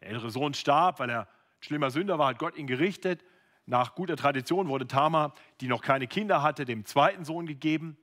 Der 0.00 0.08
ältere 0.08 0.30
Sohn 0.30 0.54
starb, 0.54 1.00
weil 1.00 1.10
er 1.10 1.28
schlimmer 1.60 1.90
Sünder 1.90 2.18
war, 2.18 2.28
hat 2.28 2.38
Gott 2.38 2.56
ihn 2.56 2.66
gerichtet. 2.66 3.24
Nach 3.66 3.94
guter 3.94 4.16
Tradition 4.16 4.68
wurde 4.68 4.86
Tama, 4.86 5.34
die 5.60 5.68
noch 5.68 5.82
keine 5.82 6.06
Kinder 6.06 6.42
hatte, 6.42 6.64
dem 6.64 6.84
zweiten 6.84 7.24
Sohn 7.24 7.46
gegeben. 7.46 7.96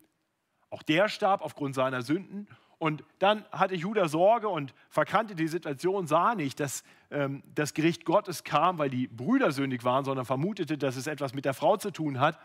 Auch 0.69 0.83
der 0.83 1.09
starb 1.09 1.41
aufgrund 1.41 1.75
seiner 1.75 2.01
Sünden. 2.01 2.47
Und 2.79 3.03
dann 3.19 3.43
hatte 3.51 3.75
Judah 3.75 4.07
Sorge 4.07 4.49
und 4.49 4.73
verkannte 4.89 5.33
die 5.33 5.47
Situation, 5.47 6.05
sah 6.05 6.35
nicht, 6.35 6.59
dass 6.59 6.83
ähm, 7.09 7.41
das 7.55 7.73
Gericht 7.73 8.05
Gottes 8.05 8.43
kam, 8.43 8.77
weil 8.77 8.89
die 8.89 9.07
Brüder 9.07 9.51
sündig 9.51 9.83
waren, 9.83 10.05
sondern 10.05 10.25
vermutete, 10.25 10.77
dass 10.77 10.95
es 10.95 11.07
etwas 11.07 11.33
mit 11.33 11.45
der 11.45 11.55
Frau 11.55 11.77
zu 11.77 11.89
tun 11.89 12.19
hat 12.19 12.39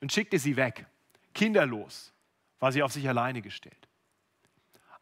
und 0.00 0.12
schickte 0.12 0.38
sie 0.38 0.56
weg. 0.56 0.86
Kinderlos 1.34 2.14
war 2.58 2.72
sie 2.72 2.82
auf 2.82 2.92
sich 2.92 3.06
alleine 3.06 3.42
gestellt. 3.42 3.88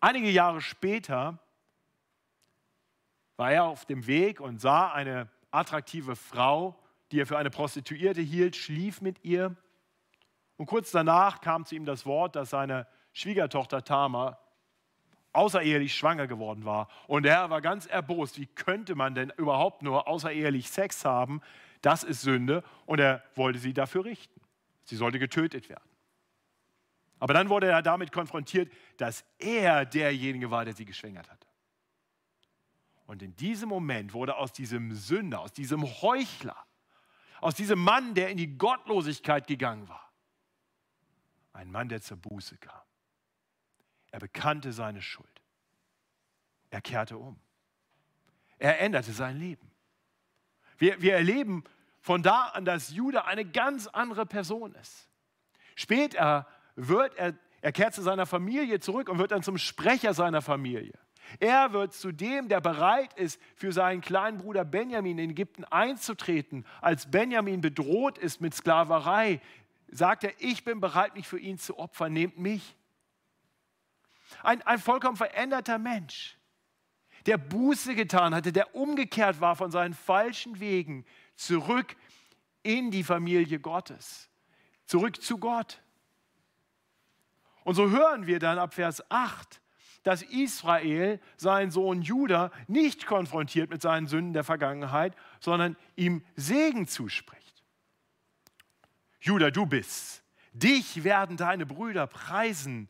Einige 0.01 0.31
Jahre 0.31 0.61
später 0.61 1.39
war 3.39 3.53
er 3.53 3.65
auf 3.65 3.87
dem 3.87 4.07
Weg 4.07 4.41
und 4.41 4.61
sah 4.61 4.93
eine 4.93 5.29
attraktive 5.51 6.17
Frau, 6.17 6.77
die 7.13 7.21
er 7.21 7.27
für 7.27 7.39
eine 7.39 7.51
Prostituierte 7.51 8.21
hielt, 8.21 8.57
schlief 8.57 9.01
mit 9.01 9.25
ihr. 9.25 9.57
Und 10.57 10.67
kurz 10.67 10.91
danach 10.91 11.41
kam 11.41 11.65
zu 11.65 11.77
ihm 11.77 11.87
das 11.87 12.05
Wort, 12.05 12.37
dass 12.37 12.51
seine 12.51 12.87
Schwiegertochter 13.13 13.85
Tama 13.85 14.39
außerehelich 15.33 15.95
schwanger 15.95 16.27
geworden 16.27 16.65
war. 16.65 16.89
Und 17.07 17.27
er 17.27 17.49
war 17.49 17.61
ganz 17.61 17.87
erbost. 17.87 18.39
Wie 18.39 18.47
könnte 18.47 18.97
man 18.97 19.15
denn 19.15 19.33
überhaupt 19.37 19.83
nur 19.83 20.09
außerehelich 20.09 20.69
Sex 20.69 21.05
haben? 21.05 21.41
Das 21.81 22.03
ist 22.03 22.23
Sünde. 22.23 22.65
Und 22.87 22.99
er 22.99 23.23
wollte 23.37 23.61
sie 23.61 23.73
dafür 23.73 24.05
richten. 24.05 24.41
Sie 24.83 24.97
sollte 24.97 25.21
getötet 25.21 25.69
werden. 25.69 25.89
Aber 27.21 27.35
dann 27.35 27.49
wurde 27.51 27.69
er 27.69 27.83
damit 27.83 28.11
konfrontiert, 28.11 28.73
dass 28.97 29.25
er 29.39 29.85
derjenige 29.85 30.51
war, 30.51 30.65
der 30.65 30.75
sie 30.75 30.85
geschwängert 30.85 31.31
hatte. 31.31 31.48
Und 33.09 33.23
in 33.23 33.35
diesem 33.37 33.71
Moment 33.71 34.13
wurde 34.13 34.37
aus 34.37 34.53
diesem 34.53 34.95
Sünder, 34.95 35.41
aus 35.41 35.55
diesem 35.55 35.83
Heuchler, 35.83 36.67
aus 37.41 37.55
diesem 37.55 37.79
Mann, 37.79 38.13
der 38.13 38.29
in 38.29 38.37
die 38.37 38.59
Gottlosigkeit 38.59 39.47
gegangen 39.47 39.89
war, 39.89 40.13
ein 41.55 41.71
Mann, 41.71 41.89
der 41.89 42.03
zur 42.03 42.19
Buße 42.19 42.59
kam. 42.59 42.83
Er 44.11 44.19
bekannte 44.19 44.75
seine 44.75 45.01
Schuld. 45.01 45.41
Er 46.69 46.83
kehrte 46.83 47.17
um. 47.17 47.41
Er 48.59 48.79
änderte 48.79 49.13
sein 49.13 49.39
Leben. 49.39 49.71
Wir, 50.77 51.01
wir 51.01 51.15
erleben 51.15 51.65
von 52.01 52.23
da 52.23 52.49
an, 52.49 52.67
dass 52.67 52.91
Judah 52.91 53.25
eine 53.25 53.47
ganz 53.47 53.87
andere 53.87 54.27
Person 54.27 54.75
ist. 54.75 55.09
Später 55.77 56.47
wird 56.77 57.15
er, 57.15 57.33
er 57.63 57.73
kehrt 57.73 57.95
zu 57.95 58.03
seiner 58.03 58.27
Familie 58.27 58.81
zurück 58.81 59.09
und 59.09 59.19
wird 59.19 59.31
dann 59.31 59.43
zum 59.43 59.57
Sprecher 59.57 60.13
seiner 60.13 60.43
Familie. 60.43 60.99
Er 61.41 61.73
wird 61.73 61.93
zu 61.93 62.13
dem, 62.13 62.49
der 62.49 62.61
bereit 62.61 63.13
ist, 63.15 63.41
für 63.55 63.73
seinen 63.73 64.01
kleinen 64.01 64.39
Bruder 64.39 64.65
Benjamin 64.65 65.19
in 65.19 65.31
Ägypten 65.31 65.65
einzutreten. 65.65 66.65
Als 66.81 67.11
Benjamin 67.11 67.61
bedroht 67.61 68.19
ist 68.19 68.41
mit 68.41 68.55
Sklaverei, 68.55 69.41
sagt 69.91 70.25
er, 70.25 70.33
ich 70.39 70.65
bin 70.65 70.81
bereit, 70.81 71.15
mich 71.15 71.29
für 71.29 71.39
ihn 71.39 71.59
zu 71.59 71.79
opfern, 71.79 72.13
nehmt 72.13 72.39
mich. 72.39 72.77
Ein, 74.43 74.63
ein 74.63 74.79
vollkommen 74.79 75.17
veränderter 75.17 75.79
Mensch, 75.79 76.37
der 77.27 77.39
Buße 77.39 77.95
getan 77.95 78.35
hatte, 78.35 78.53
der 78.53 78.75
umgekehrt 78.75 79.41
war 79.41 79.57
von 79.57 79.71
seinen 79.71 79.95
falschen 79.95 80.61
Wegen, 80.61 81.05
zurück 81.35 81.97
in 82.63 82.91
die 82.91 83.05
Familie 83.05 83.59
Gottes, 83.61 84.29
zurück 84.85 85.23
zu 85.23 85.39
Gott. 85.39 85.81
Und 87.65 87.75
so 87.75 87.91
hören 87.91 88.27
wir 88.27 88.39
dann 88.39 88.59
ab 88.59 88.75
Vers 88.75 89.03
8, 89.11 89.61
dass 90.09 90.23
Israel 90.23 91.21
seinen 91.37 91.71
Sohn 91.71 92.01
Judah 92.01 92.51
nicht 92.67 93.07
konfrontiert 93.07 93.69
mit 93.69 93.83
seinen 93.83 94.07
Sünden 94.07 94.33
der 94.33 94.43
Vergangenheit, 94.43 95.15
sondern 95.39 95.77
ihm 95.97 96.25
Segen 96.35 96.87
zuspricht. 96.87 97.63
Judah, 99.21 99.51
du 99.51 99.67
bist. 99.67 100.23
Dich 100.55 101.05
werden 101.05 101.37
deine 101.37 101.67
Brüder 101.67 102.07
preisen. 102.07 102.89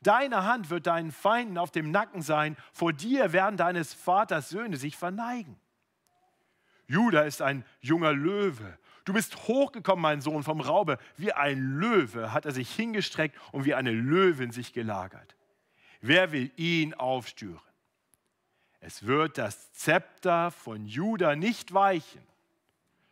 Deine 0.00 0.44
Hand 0.44 0.70
wird 0.70 0.86
deinen 0.86 1.12
Feinden 1.12 1.58
auf 1.58 1.70
dem 1.70 1.90
Nacken 1.90 2.22
sein. 2.22 2.56
Vor 2.72 2.94
dir 2.94 3.34
werden 3.34 3.58
deines 3.58 3.92
Vaters 3.92 4.48
Söhne 4.48 4.78
sich 4.78 4.96
verneigen. 4.96 5.60
Judah 6.86 7.24
ist 7.24 7.42
ein 7.42 7.64
junger 7.80 8.12
Löwe 8.14 8.78
Du 9.04 9.12
bist 9.12 9.36
hochgekommen, 9.48 10.02
mein 10.02 10.20
Sohn, 10.22 10.42
vom 10.42 10.60
Raube. 10.60 10.98
Wie 11.16 11.32
ein 11.32 11.78
Löwe 11.78 12.32
hat 12.32 12.46
er 12.46 12.52
sich 12.52 12.74
hingestreckt 12.74 13.38
und 13.52 13.66
wie 13.66 13.74
eine 13.74 13.90
Löwin 13.90 14.50
sich 14.50 14.72
gelagert. 14.72 15.33
Wer 16.06 16.32
will 16.32 16.50
ihn 16.56 16.92
aufstören? 16.92 17.58
Es 18.80 19.06
wird 19.06 19.38
das 19.38 19.72
Zepter 19.72 20.50
von 20.50 20.86
Juda 20.86 21.34
nicht 21.34 21.72
weichen, 21.72 22.20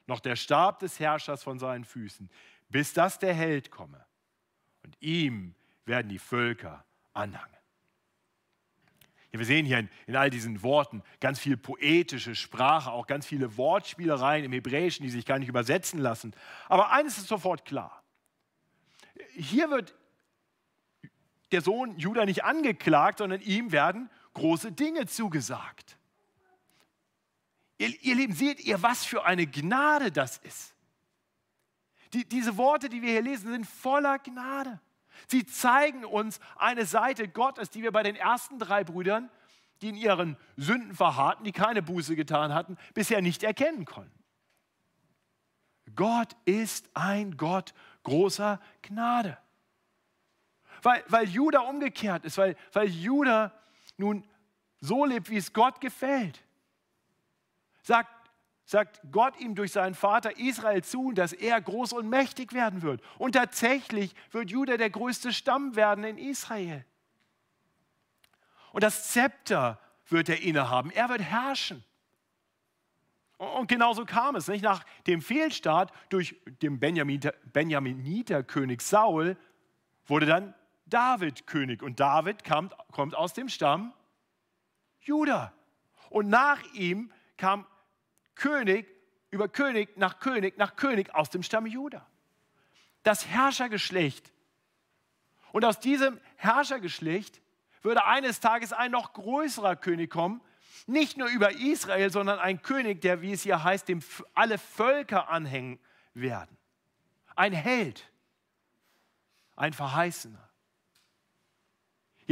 noch 0.07 0.21
der 0.21 0.37
Stab 0.37 0.81
des 0.81 1.01
Herrschers 1.01 1.43
von 1.43 1.59
seinen 1.59 1.87
Füßen, 1.87 2.29
bis 2.69 2.93
das 2.93 3.19
der 3.19 3.33
Held 3.33 3.71
komme. 3.71 4.05
Und 4.83 4.95
ihm 5.01 5.55
werden 5.87 6.11
die 6.11 6.19
Völker 6.19 6.85
anhangen. 7.15 7.57
Ja, 9.33 9.39
wir 9.39 9.47
sehen 9.47 9.65
hier 9.65 9.79
in, 9.79 9.89
in, 10.07 10.15
all 10.15 10.29
diesen 10.29 10.63
Worten 10.63 11.03
ganz 11.19 11.39
viel 11.39 11.57
poetische 11.57 12.35
Sprache, 12.35 12.93
auch 12.93 13.07
ganz 13.07 13.25
viele 13.25 13.57
Wortspielereien 13.57 14.45
im 14.45 14.53
Hebräischen, 14.53 15.05
die 15.05 15.11
sich 15.11 15.25
gar 15.25 15.39
nicht 15.39 15.49
übersetzen 15.49 15.99
lassen. 15.99 16.35
Aber 16.69 16.91
eines 16.91 17.17
ist 17.17 17.29
sofort 17.29 17.65
klar. 17.65 18.03
Hier 19.31 19.71
wird 19.71 19.95
der 21.53 21.63
Sohn 21.63 21.97
Judah 21.99 22.25
nicht 22.25 22.45
angeklagt, 22.45 23.19
sondern 23.19 23.41
ihm 23.41 23.73
werden 23.73 24.11
große 24.35 24.73
Dinge 24.73 25.07
zugesagt. 25.07 25.99
Ihr, 27.79 27.89
ihr 28.03 28.15
Lieben, 28.15 28.35
seht 28.35 28.61
ihr, 28.61 28.83
was 28.83 29.05
für 29.05 29.25
eine 29.25 29.47
Gnade 29.47 30.13
das 30.13 30.39
ist? 30.39 30.75
Die, 32.13 32.29
diese 32.29 32.57
Worte, 32.57 32.89
die 32.89 33.03
wir 33.03 33.11
hier 33.11 33.23
lesen, 33.23 33.51
sind 33.51 33.67
voller 33.67 34.19
Gnade. 34.19 34.81
Sie 35.29 35.47
zeigen 35.47 36.05
uns 36.05 36.41
eine 36.57 36.87
Seite 36.87 37.29
Gottes, 37.29 37.71
die 37.71 37.83
wir 37.83 37.93
bei 37.93 38.03
den 38.03 38.17
ersten 38.17 38.59
drei 38.59 38.85
Brüdern, 38.85 39.31
die 39.81 39.89
in 39.89 39.97
ihren 39.97 40.37
Sünden 40.57 40.95
verharrten, 40.95 41.45
die 41.45 41.53
keine 41.53 41.83
Buße 41.83 42.15
getan 42.17 42.55
hatten, 42.55 42.77
bisher 42.95 43.21
nicht 43.21 43.43
erkennen 43.43 43.85
konnten. 43.85 44.23
Gott 45.95 46.37
ist 46.45 46.89
ein 46.95 47.37
Gott 47.37 47.75
großer 48.05 48.61
Gnade. 48.83 49.39
Weil, 50.83 51.05
weil 51.09 51.29
Judah 51.29 51.61
umgekehrt 51.61 52.25
ist, 52.25 52.39
weil, 52.39 52.57
weil 52.73 52.89
Judah 52.89 53.53
nun 53.97 54.27
so 54.81 55.05
lebt, 55.05 55.31
wie 55.31 55.37
es 55.37 55.53
Gott 55.53 55.81
gefällt. 55.81 56.43
Sagt 57.83 58.11
sagt 58.65 59.01
Gott 59.11 59.39
ihm 59.39 59.55
durch 59.55 59.73
seinen 59.73 59.95
Vater 59.95 60.39
Israel 60.39 60.83
zu, 60.83 61.13
dass 61.13 61.33
er 61.33 61.61
groß 61.61 61.93
und 61.93 62.09
mächtig 62.09 62.53
werden 62.53 62.83
wird. 62.83 63.03
Und 63.19 63.33
tatsächlich 63.33 64.15
wird 64.31 64.51
Judah 64.51 64.79
der 64.79 64.91
größte 64.91 65.33
Stamm 65.33 65.77
werden 65.77 66.05
in 66.05 66.17
Israel. 66.17 66.85
Und 68.73 68.83
das 68.83 69.11
Zepter 69.13 69.79
wird 70.09 70.29
er 70.29 70.41
innehaben. 70.41 70.91
Er 70.91 71.09
wird 71.11 71.21
herrschen. 71.21 71.85
Und 73.37 73.69
genauso 73.69 74.05
kam 74.05 74.37
es. 74.37 74.49
Nicht? 74.49 74.63
Nach 74.63 74.85
dem 75.07 75.21
Fehlstart 75.21 75.93
durch 76.09 76.37
den 76.63 76.81
Benjaminiter, 76.81 77.35
Benjaminiter 77.53 78.43
König 78.43 78.81
Saul 78.81 79.37
wurde 80.07 80.27
dann 80.27 80.55
David 80.93 81.47
König. 81.47 81.83
Und 81.83 82.01
David 82.01 82.45
kommt, 82.45 82.75
kommt 82.93 83.15
aus 83.15 83.33
dem 83.33 83.49
Stamm 83.49 83.93
Judah. 85.01 85.53
Und 86.11 86.29
nach 86.29 86.63
ihm 86.75 87.11
kam 87.37 87.67
König 88.35 88.87
über 89.31 89.49
König 89.49 89.97
nach 89.97 90.19
König 90.19 90.59
nach 90.59 90.77
König 90.77 91.15
aus 91.15 91.31
dem 91.31 91.43
Stamm 91.43 91.67
Juda. 91.67 92.07
Das 93.03 93.27
Herrschergeschlecht. 93.27 94.33
Und 95.53 95.65
aus 95.65 95.81
diesem 95.81 96.21
Herrschergeschlecht 96.37 97.41
würde 97.83 98.05
eines 98.05 98.41
Tages 98.41 98.73
ein 98.73 98.91
noch 98.91 99.13
größerer 99.15 99.77
König 99.77 100.11
kommen, 100.11 100.41
nicht 100.87 101.17
nur 101.17 101.29
über 101.29 101.53
Israel, 101.53 102.11
sondern 102.11 102.39
ein 102.39 102.63
König, 102.63 103.01
der, 103.01 103.23
wie 103.23 103.33
es 103.33 103.43
hier 103.43 103.65
heißt, 103.65 103.89
dem 103.89 104.03
alle 104.35 104.59
Völker 104.59 105.29
anhängen 105.29 105.79
werden. 106.15 106.57
Ein 107.35 107.53
Held, 107.53 108.11
ein 109.57 109.73
Verheißener. 109.73 110.52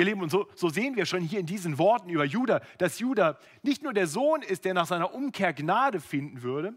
Ihr 0.00 0.06
Lieben, 0.06 0.22
und 0.22 0.30
so, 0.30 0.48
so, 0.54 0.70
sehen 0.70 0.96
wir 0.96 1.04
schon 1.04 1.20
hier 1.20 1.40
in 1.40 1.46
diesen 1.46 1.76
Worten 1.76 2.08
über 2.08 2.24
Judah, 2.24 2.62
dass 2.78 2.98
Judah 2.98 3.38
nicht 3.60 3.82
nur 3.82 3.92
der 3.92 4.06
Sohn 4.06 4.40
ist, 4.40 4.64
der 4.64 4.72
nach 4.72 4.86
seiner 4.86 5.12
Umkehr 5.12 5.52
Gnade 5.52 6.00
finden 6.00 6.40
würde, 6.40 6.72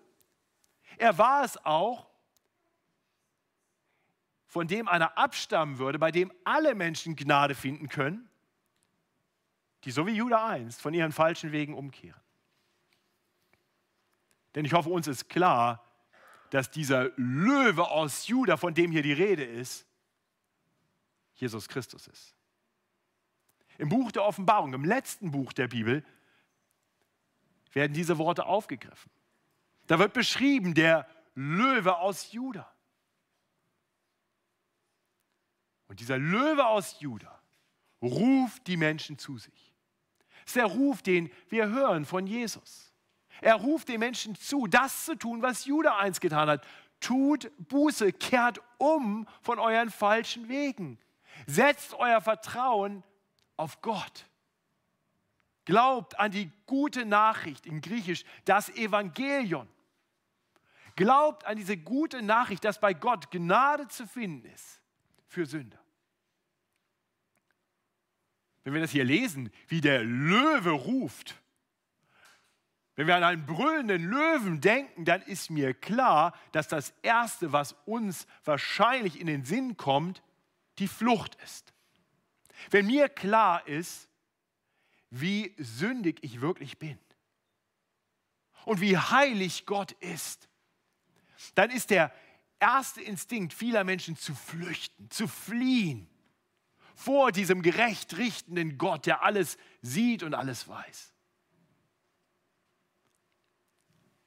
er 0.98 1.18
war 1.18 1.46
es 1.46 1.58
auch, 1.64 2.10
von 4.46 4.68
dem 4.68 4.90
einer 4.90 5.18
abstammen 5.18 5.78
würde, 5.78 6.00
bei 6.00 6.12
dem 6.12 6.34
alle 6.44 6.76
Menschen 6.76 7.16
Gnade 7.16 7.56
finden 7.56 7.88
können, 7.88 8.30
die 9.86 9.92
so 9.92 10.06
wie 10.06 10.12
Judah 10.12 10.46
einst 10.46 10.82
von 10.82 10.94
ihren 10.94 11.14
falschen 11.14 11.54
Wegen 11.54 11.76
umkehren. 11.76 12.20
Denn 14.54 14.66
ich 14.66 14.74
hoffe, 14.74 14.90
uns 14.90 15.08
ist 15.08 15.30
klar, 15.30 15.82
dass 16.50 16.70
dieser 16.70 17.12
Löwe 17.16 17.90
aus 17.90 18.28
Judah, 18.28 18.58
von 18.58 18.74
dem 18.74 18.92
hier 18.92 19.02
die 19.02 19.14
Rede 19.14 19.46
ist, 19.46 19.88
Jesus 21.36 21.70
Christus 21.70 22.08
ist. 22.08 22.36
Im 23.78 23.90
Buch 23.90 24.12
der 24.12 24.24
Offenbarung, 24.24 24.74
im 24.74 24.86
letzten 24.86 25.32
Buch 25.32 25.54
der 25.54 25.68
Bibel, 25.68 26.04
werden 27.74 27.94
diese 27.94 28.18
Worte 28.18 28.46
aufgegriffen. 28.46 29.12
Da 29.88 30.00
wird 30.00 30.14
beschrieben 30.14 30.74
der 30.74 31.08
Löwe 31.36 31.98
aus 31.98 32.32
Juda. 32.32 32.72
Und 35.88 36.00
dieser 36.00 36.18
Löwe 36.18 36.66
aus 36.66 37.00
Juda 37.00 37.40
ruft 38.02 38.68
die 38.68 38.78
Menschen 38.78 39.18
zu 39.18 39.38
sich. 39.38 39.74
Das 40.42 40.48
ist 40.48 40.56
der 40.56 40.66
Ruf, 40.66 41.02
den 41.02 41.32
wir 41.50 41.70
hören 41.70 42.06
von 42.06 42.28
Jesus. 42.28 42.94
Er 43.42 43.56
ruft 43.56 43.90
den 43.90 44.00
Menschen 44.00 44.36
zu, 44.36 44.68
das 44.68 45.06
zu 45.06 45.16
tun, 45.16 45.42
was 45.42 45.66
Judah 45.66 45.98
einst 45.98 46.22
getan 46.22 46.50
hat. 46.50 46.66
Tut 47.00 47.52
Buße, 47.58 48.14
kehrt 48.14 48.62
um 48.78 49.28
von 49.42 49.60
euren 49.60 49.90
falschen 49.90 50.48
Wegen. 50.48 51.00
Setzt 51.48 51.94
euer 51.96 52.22
Vertrauen 52.22 53.04
auf 53.58 53.82
Gott. 53.82 54.28
Glaubt 55.66 56.20
an 56.20 56.32
die 56.32 56.52
gute 56.66 57.06
Nachricht 57.06 57.66
in 57.66 57.82
Griechisch, 57.82 58.26
das 58.46 58.70
Evangelion. 58.70 59.68
Glaubt 60.96 61.46
an 61.46 61.58
diese 61.58 61.78
gute 61.78 62.22
Nachricht, 62.22 62.64
dass 62.66 62.80
bei 62.80 62.94
Gott 62.94 63.32
Gnade 63.32 63.88
zu 63.88 64.06
finden 64.06 64.46
ist 64.46 64.82
für 65.28 65.46
Sünder. 65.46 65.80
Wenn 68.64 68.74
wir 68.74 68.82
das 68.82 68.92
hier 68.92 69.04
lesen, 69.04 69.52
wie 69.68 69.82
der 69.82 70.04
Löwe 70.04 70.72
ruft, 70.72 71.42
wenn 72.96 73.08
wir 73.08 73.16
an 73.16 73.24
einen 73.24 73.46
brüllenden 73.46 74.04
Löwen 74.04 74.62
denken, 74.62 75.04
dann 75.04 75.22
ist 75.24 75.50
mir 75.50 75.74
klar, 75.74 76.38
dass 76.52 76.68
das 76.68 76.94
Erste, 77.02 77.52
was 77.52 77.76
uns 77.86 78.28
wahrscheinlich 78.44 79.20
in 79.20 79.26
den 79.28 79.46
Sinn 79.46 79.78
kommt, 79.78 80.22
die 80.78 80.88
Flucht 80.88 81.36
ist. 81.44 81.74
Wenn 82.72 82.88
mir 82.88 83.10
klar 83.10 83.68
ist, 83.68 84.10
wie 85.10 85.54
sündig 85.58 86.20
ich 86.22 86.42
wirklich 86.42 86.80
bin 86.80 86.98
und 88.66 88.82
wie 88.82 88.98
heilig 88.98 89.66
Gott 89.66 89.92
ist, 89.94 90.48
dann 91.56 91.70
ist 91.70 91.90
der 91.90 92.14
erste 92.60 93.02
Instinkt 93.02 93.54
vieler 93.54 93.84
Menschen 93.84 94.16
zu 94.16 94.34
flüchten, 94.34 95.10
zu 95.10 95.28
fliehen 95.28 96.10
vor 96.96 97.32
diesem 97.32 97.62
gerecht 97.62 98.18
richtenden 98.18 98.78
Gott, 98.78 99.06
der 99.06 99.24
alles 99.24 99.58
sieht 99.82 100.24
und 100.24 100.34
alles 100.34 100.68
weiß. 100.68 101.14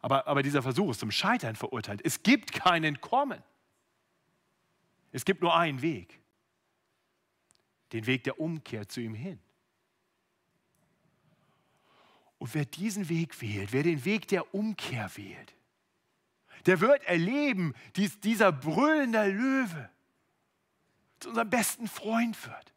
Aber, 0.00 0.26
aber 0.26 0.42
dieser 0.42 0.62
Versuch 0.62 0.90
ist 0.90 1.00
zum 1.00 1.10
Scheitern 1.10 1.56
verurteilt. 1.56 2.00
Es 2.04 2.22
gibt 2.22 2.52
keinen 2.52 3.00
Kommen. 3.00 3.42
Es 5.10 5.24
gibt 5.24 5.40
nur 5.42 5.56
einen 5.56 5.82
Weg. 5.82 6.20
Den 7.92 8.06
Weg 8.06 8.24
der 8.24 8.40
Umkehr 8.40 8.88
zu 8.88 9.00
ihm 9.00 9.14
hin. 9.14 9.40
Und 12.38 12.54
wer 12.54 12.64
diesen 12.64 13.08
Weg 13.08 13.40
wählt, 13.40 13.72
wer 13.72 13.82
den 13.82 14.04
Weg 14.04 14.28
der 14.28 14.54
Umkehr 14.54 15.10
wählt, 15.16 15.54
der 16.66 16.80
wird 16.80 17.02
erleben, 17.04 17.74
dass 17.94 18.20
dieser 18.20 18.52
brüllende 18.52 19.26
Löwe 19.26 19.90
zu 21.20 21.30
unserem 21.30 21.48
besten 21.48 21.88
Freund 21.88 22.46
wird. 22.46 22.74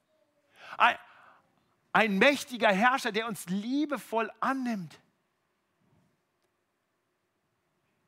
Ein, 0.77 0.95
ein 1.91 2.17
mächtiger 2.17 2.71
Herrscher, 2.71 3.11
der 3.11 3.27
uns 3.27 3.47
liebevoll 3.47 4.31
annimmt. 4.39 4.99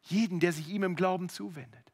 Jeden, 0.03 0.39
der 0.39 0.53
sich 0.53 0.69
ihm 0.69 0.83
im 0.83 0.95
Glauben 0.95 1.29
zuwendet. 1.29 1.90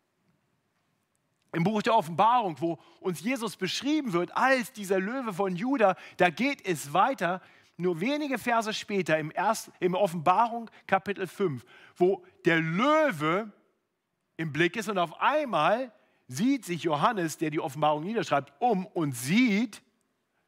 Im 1.57 1.63
Buch 1.63 1.81
der 1.81 1.95
Offenbarung, 1.95 2.55
wo 2.61 2.77
uns 2.99 3.19
Jesus 3.21 3.57
beschrieben 3.57 4.13
wird 4.13 4.37
als 4.37 4.71
dieser 4.73 4.99
Löwe 4.99 5.33
von 5.33 5.55
Juda, 5.55 5.95
da 6.17 6.29
geht 6.29 6.63
es 6.63 6.93
weiter 6.93 7.41
nur 7.77 7.99
wenige 7.99 8.37
Verse 8.37 8.71
später 8.75 9.17
im, 9.17 9.31
Erst, 9.33 9.71
im 9.79 9.95
Offenbarung 9.95 10.69
Kapitel 10.85 11.25
5, 11.25 11.65
wo 11.95 12.23
der 12.45 12.59
Löwe 12.59 13.51
im 14.35 14.53
Blick 14.53 14.75
ist 14.75 14.87
und 14.87 14.99
auf 14.99 15.19
einmal 15.19 15.91
sieht 16.27 16.63
sich 16.63 16.83
Johannes, 16.83 17.39
der 17.39 17.49
die 17.49 17.59
Offenbarung 17.59 18.03
niederschreibt, 18.03 18.53
um 18.59 18.85
und 18.85 19.13
sieht, 19.13 19.81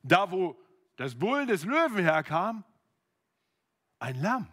da 0.04 0.30
wo 0.30 0.62
das 0.96 1.18
Bullen 1.18 1.48
des 1.48 1.66
Löwen 1.66 2.04
herkam, 2.04 2.64
ein 3.98 4.22
Lamm, 4.22 4.48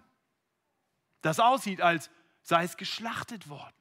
das 1.21 1.39
aussieht, 1.39 1.83
als 1.83 2.11
sei 2.41 2.65
es 2.65 2.79
geschlachtet 2.79 3.47
worden. 3.51 3.75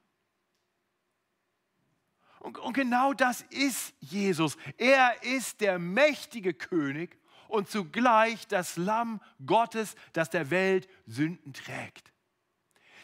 Und, 2.46 2.58
und 2.58 2.74
genau 2.74 3.12
das 3.12 3.42
ist 3.50 3.92
Jesus. 3.98 4.56
Er 4.76 5.20
ist 5.24 5.60
der 5.60 5.80
mächtige 5.80 6.54
König 6.54 7.18
und 7.48 7.68
zugleich 7.68 8.46
das 8.46 8.76
Lamm 8.76 9.20
Gottes, 9.44 9.96
das 10.12 10.30
der 10.30 10.48
Welt 10.50 10.88
Sünden 11.06 11.52
trägt. 11.52 12.12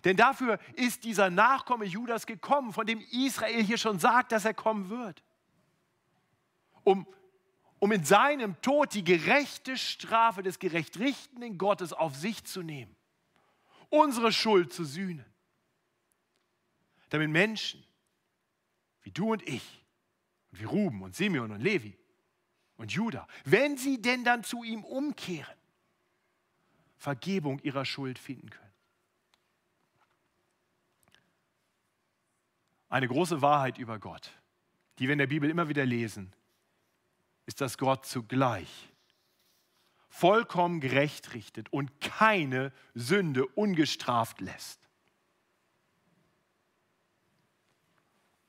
Denn 0.05 0.17
dafür 0.17 0.61
ist 0.75 1.03
dieser 1.03 1.29
Nachkomme 1.29 1.87
Judas 1.87 2.27
gekommen, 2.27 2.73
von 2.73 2.87
dem 2.87 3.01
Israel 3.11 3.65
hier 3.65 3.79
schon 3.79 3.99
sagt, 3.99 4.31
dass 4.31 4.45
er 4.45 4.55
kommen 4.55 4.91
wird. 4.91 5.25
Um, 6.85 7.05
um 7.81 7.91
in 7.91 8.05
seinem 8.05 8.61
Tod 8.63 8.95
die 8.95 9.03
gerechte 9.03 9.77
Strafe 9.77 10.45
des 10.45 10.61
gerechtrichtenden 10.61 11.59
Gottes 11.59 11.93
auf 11.93 12.15
sich 12.15 12.45
zu 12.45 12.63
nehmen. 12.63 12.95
Unsere 13.89 14.31
Schuld 14.31 14.73
zu 14.73 14.85
sühnen. 14.85 15.27
Damit 17.09 17.31
Menschen 17.31 17.85
wie 19.03 19.11
du 19.11 19.33
und 19.33 19.47
ich 19.49 19.85
und 20.51 20.61
wie 20.61 20.65
Ruben 20.65 21.03
und 21.03 21.15
Simeon 21.15 21.51
und 21.51 21.61
Levi 21.61 21.97
und 22.77 22.93
Judah, 22.93 23.27
wenn 23.45 23.77
sie 23.77 24.01
denn 24.01 24.25
dann 24.25 24.45
zu 24.45 24.63
ihm 24.63 24.85
umkehren, 24.85 25.57
Vergebung 26.97 27.59
ihrer 27.61 27.85
Schuld 27.85 28.19
finden 28.19 28.51
können. 28.51 28.73
Eine 32.89 33.09
große 33.09 33.43
Wahrheit 33.43 33.79
über 33.79 33.99
Gott, 33.99 34.31
die 34.99 35.09
wir 35.09 35.13
in 35.15 35.19
der 35.19 35.27
Bibel 35.27 35.49
immer 35.49 35.69
wieder 35.69 35.87
lesen, 35.87 36.33
ist, 37.47 37.61
dass 37.61 37.79
Gott 37.79 38.07
zugleich 38.07 38.93
vollkommen 40.09 40.81
gerecht 40.81 41.33
richtet 41.33 41.73
und 41.73 42.01
keine 42.01 42.71
Sünde 42.95 43.47
ungestraft 43.47 44.43
lässt. 44.43 44.79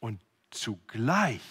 Und 0.01 0.21
zugleich 0.55 1.41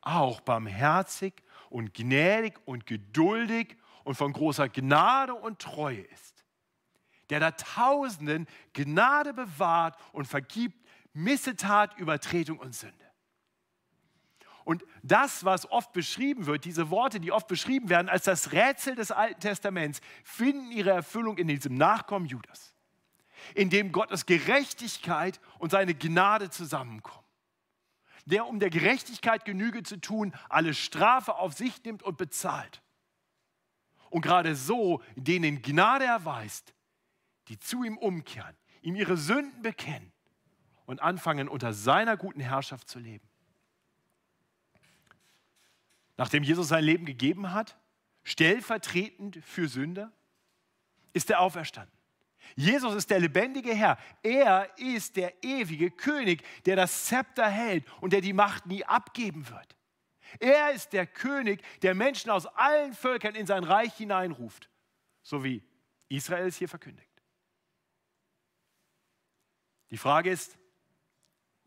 auch 0.00 0.40
barmherzig 0.40 1.34
und 1.70 1.94
gnädig 1.94 2.58
und 2.66 2.86
geduldig 2.86 3.76
und 4.04 4.14
von 4.14 4.32
großer 4.32 4.68
Gnade 4.68 5.34
und 5.34 5.60
Treue 5.60 6.00
ist, 6.00 6.44
der 7.30 7.40
da 7.40 7.52
Tausenden 7.52 8.46
Gnade 8.72 9.32
bewahrt 9.32 9.96
und 10.12 10.26
vergibt 10.26 10.76
Missetat, 11.14 11.96
Übertretung 11.98 12.58
und 12.58 12.74
Sünde. 12.74 12.96
Und 14.64 14.84
das, 15.02 15.44
was 15.44 15.70
oft 15.70 15.92
beschrieben 15.92 16.46
wird, 16.46 16.64
diese 16.64 16.90
Worte, 16.90 17.18
die 17.18 17.32
oft 17.32 17.48
beschrieben 17.48 17.88
werden 17.88 18.08
als 18.08 18.24
das 18.24 18.52
Rätsel 18.52 18.94
des 18.94 19.10
Alten 19.10 19.40
Testaments, 19.40 20.00
finden 20.24 20.70
ihre 20.70 20.90
Erfüllung 20.90 21.36
in 21.36 21.48
diesem 21.48 21.74
Nachkommen 21.74 22.26
Judas, 22.26 22.72
in 23.54 23.70
dem 23.70 23.90
Gottes 23.90 24.24
Gerechtigkeit 24.24 25.40
und 25.58 25.70
seine 25.70 25.94
Gnade 25.94 26.50
zusammenkommen 26.50 27.21
der 28.24 28.46
um 28.46 28.60
der 28.60 28.70
Gerechtigkeit 28.70 29.44
Genüge 29.44 29.82
zu 29.82 30.00
tun, 30.00 30.32
alle 30.48 30.74
Strafe 30.74 31.36
auf 31.36 31.54
sich 31.54 31.82
nimmt 31.84 32.02
und 32.02 32.16
bezahlt. 32.16 32.82
Und 34.10 34.22
gerade 34.22 34.54
so 34.54 35.02
denen 35.16 35.62
Gnade 35.62 36.04
erweist, 36.04 36.74
die 37.48 37.58
zu 37.58 37.82
ihm 37.82 37.98
umkehren, 37.98 38.56
ihm 38.82 38.94
ihre 38.94 39.16
Sünden 39.16 39.62
bekennen 39.62 40.12
und 40.86 41.00
anfangen 41.00 41.48
unter 41.48 41.72
seiner 41.72 42.16
guten 42.16 42.40
Herrschaft 42.40 42.88
zu 42.88 42.98
leben. 42.98 43.26
Nachdem 46.16 46.42
Jesus 46.42 46.68
sein 46.68 46.84
Leben 46.84 47.06
gegeben 47.06 47.52
hat, 47.52 47.78
stellvertretend 48.22 49.40
für 49.44 49.68
Sünder, 49.68 50.12
ist 51.12 51.30
er 51.30 51.40
auferstanden. 51.40 52.01
Jesus 52.54 52.94
ist 52.94 53.10
der 53.10 53.20
lebendige 53.20 53.74
Herr. 53.74 53.98
Er 54.22 54.70
ist 54.78 55.16
der 55.16 55.42
ewige 55.42 55.90
König, 55.90 56.44
der 56.64 56.76
das 56.76 57.06
Zepter 57.06 57.48
hält 57.48 57.84
und 58.00 58.12
der 58.12 58.20
die 58.20 58.32
Macht 58.32 58.66
nie 58.66 58.84
abgeben 58.84 59.48
wird. 59.48 59.76
Er 60.38 60.72
ist 60.72 60.92
der 60.92 61.06
König, 61.06 61.62
der 61.82 61.94
Menschen 61.94 62.30
aus 62.30 62.46
allen 62.46 62.94
Völkern 62.94 63.34
in 63.34 63.46
sein 63.46 63.64
Reich 63.64 63.94
hineinruft, 63.94 64.70
so 65.22 65.44
wie 65.44 65.62
Israel 66.08 66.46
es 66.46 66.56
hier 66.56 66.68
verkündigt. 66.68 67.08
Die 69.90 69.98
Frage 69.98 70.30
ist, 70.30 70.58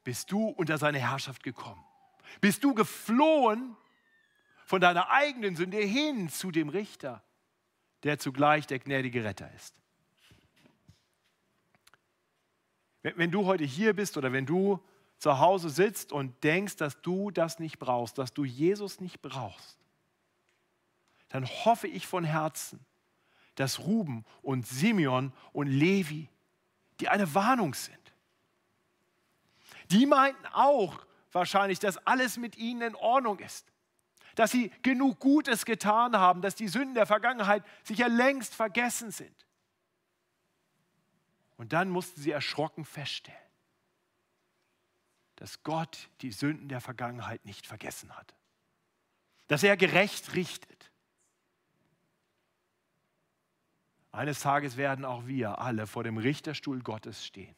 bist 0.04 0.32
du 0.32 0.48
unter 0.50 0.78
seine 0.78 1.00
Herrschaft 1.00 1.44
gekommen? 1.44 1.84
Bist 2.42 2.64
du 2.64 2.74
geflohen 2.74 3.78
von 4.66 4.82
deiner 4.82 5.10
eigenen 5.10 5.56
Sünde 5.56 5.78
hin 5.78 6.30
zu 6.30 6.52
dem 6.52 6.70
Richter, 6.70 7.24
der 8.04 8.18
zugleich 8.18 8.66
der 8.66 8.80
gnädige 8.80 9.24
Retter 9.24 9.52
ist? 9.54 9.76
Wenn, 13.14 13.30
du 13.30 13.46
heute 13.46 13.64
hier 13.64 13.94
bist 13.94 14.18
oder 14.18 14.34
wenn 14.34 14.48
du 14.48 14.80
zu 15.20 15.38
Hause 15.38 15.70
sitzt 15.70 16.12
und 16.12 16.44
denkst, 16.44 16.78
dass 16.78 17.00
du 17.04 17.30
das 17.30 17.60
nicht 17.60 17.78
brauchst, 17.78 18.18
dass 18.18 18.34
du 18.34 18.46
Jesus 18.46 19.00
nicht 19.00 19.22
brauchst, 19.22 19.78
dann 21.30 21.46
hoffe 21.46 21.88
ich 21.88 22.08
von 22.08 22.24
Herzen, 22.24 22.80
dass 23.54 23.80
Ruben 23.80 24.26
und 24.42 24.66
Simeon 24.66 25.34
und 25.54 25.68
Levi, 25.68 26.30
die 27.00 27.08
eine 27.08 27.36
Warnung 27.36 27.76
sind, 27.76 28.00
die 29.92 30.08
meinten 30.08 30.48
auch 30.48 31.06
wahrscheinlich, 31.32 31.78
dass 31.78 31.98
alles 32.08 32.38
mit 32.38 32.58
ihnen 32.58 32.82
in 32.82 32.96
Ordnung 32.96 33.38
ist, 33.38 33.68
dass 34.34 34.50
sie 34.50 34.72
genug 34.82 35.20
Gutes 35.20 35.66
getan 35.66 36.18
haben, 36.18 36.42
dass 36.42 36.56
die 36.56 36.68
Sünden 36.68 36.96
der 36.96 37.06
Vergangenheit 37.06 37.64
sicher 37.84 38.10
längst 38.10 38.56
vergessen 38.56 39.12
sind. 39.12 39.45
Und 41.58 41.74
dann 41.74 41.90
mussten 41.90 42.22
sie 42.22 42.32
erschrocken 42.32 42.86
feststellen, 42.86 43.38
dass 45.38 45.64
Gott 45.64 46.10
die 46.22 46.32
Sünden 46.32 46.70
der 46.70 46.82
Vergangenheit 46.82 47.46
nicht 47.46 47.68
vergessen 47.68 48.16
hat, 48.16 48.36
dass 49.48 49.64
er 49.64 49.78
gerecht 49.78 50.34
richtet. 50.34 50.92
Eines 54.12 54.40
Tages 54.40 54.78
werden 54.78 55.04
auch 55.04 55.28
wir 55.28 55.60
alle 55.60 55.88
vor 55.88 56.04
dem 56.04 56.18
Richterstuhl 56.18 56.82
Gottes 56.82 57.26
stehen. 57.26 57.56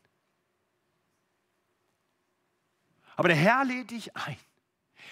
Aber 3.15 3.27
der 3.27 3.37
Herr 3.37 3.63
lädt 3.63 3.91
dich 3.91 4.15
ein. 4.15 4.37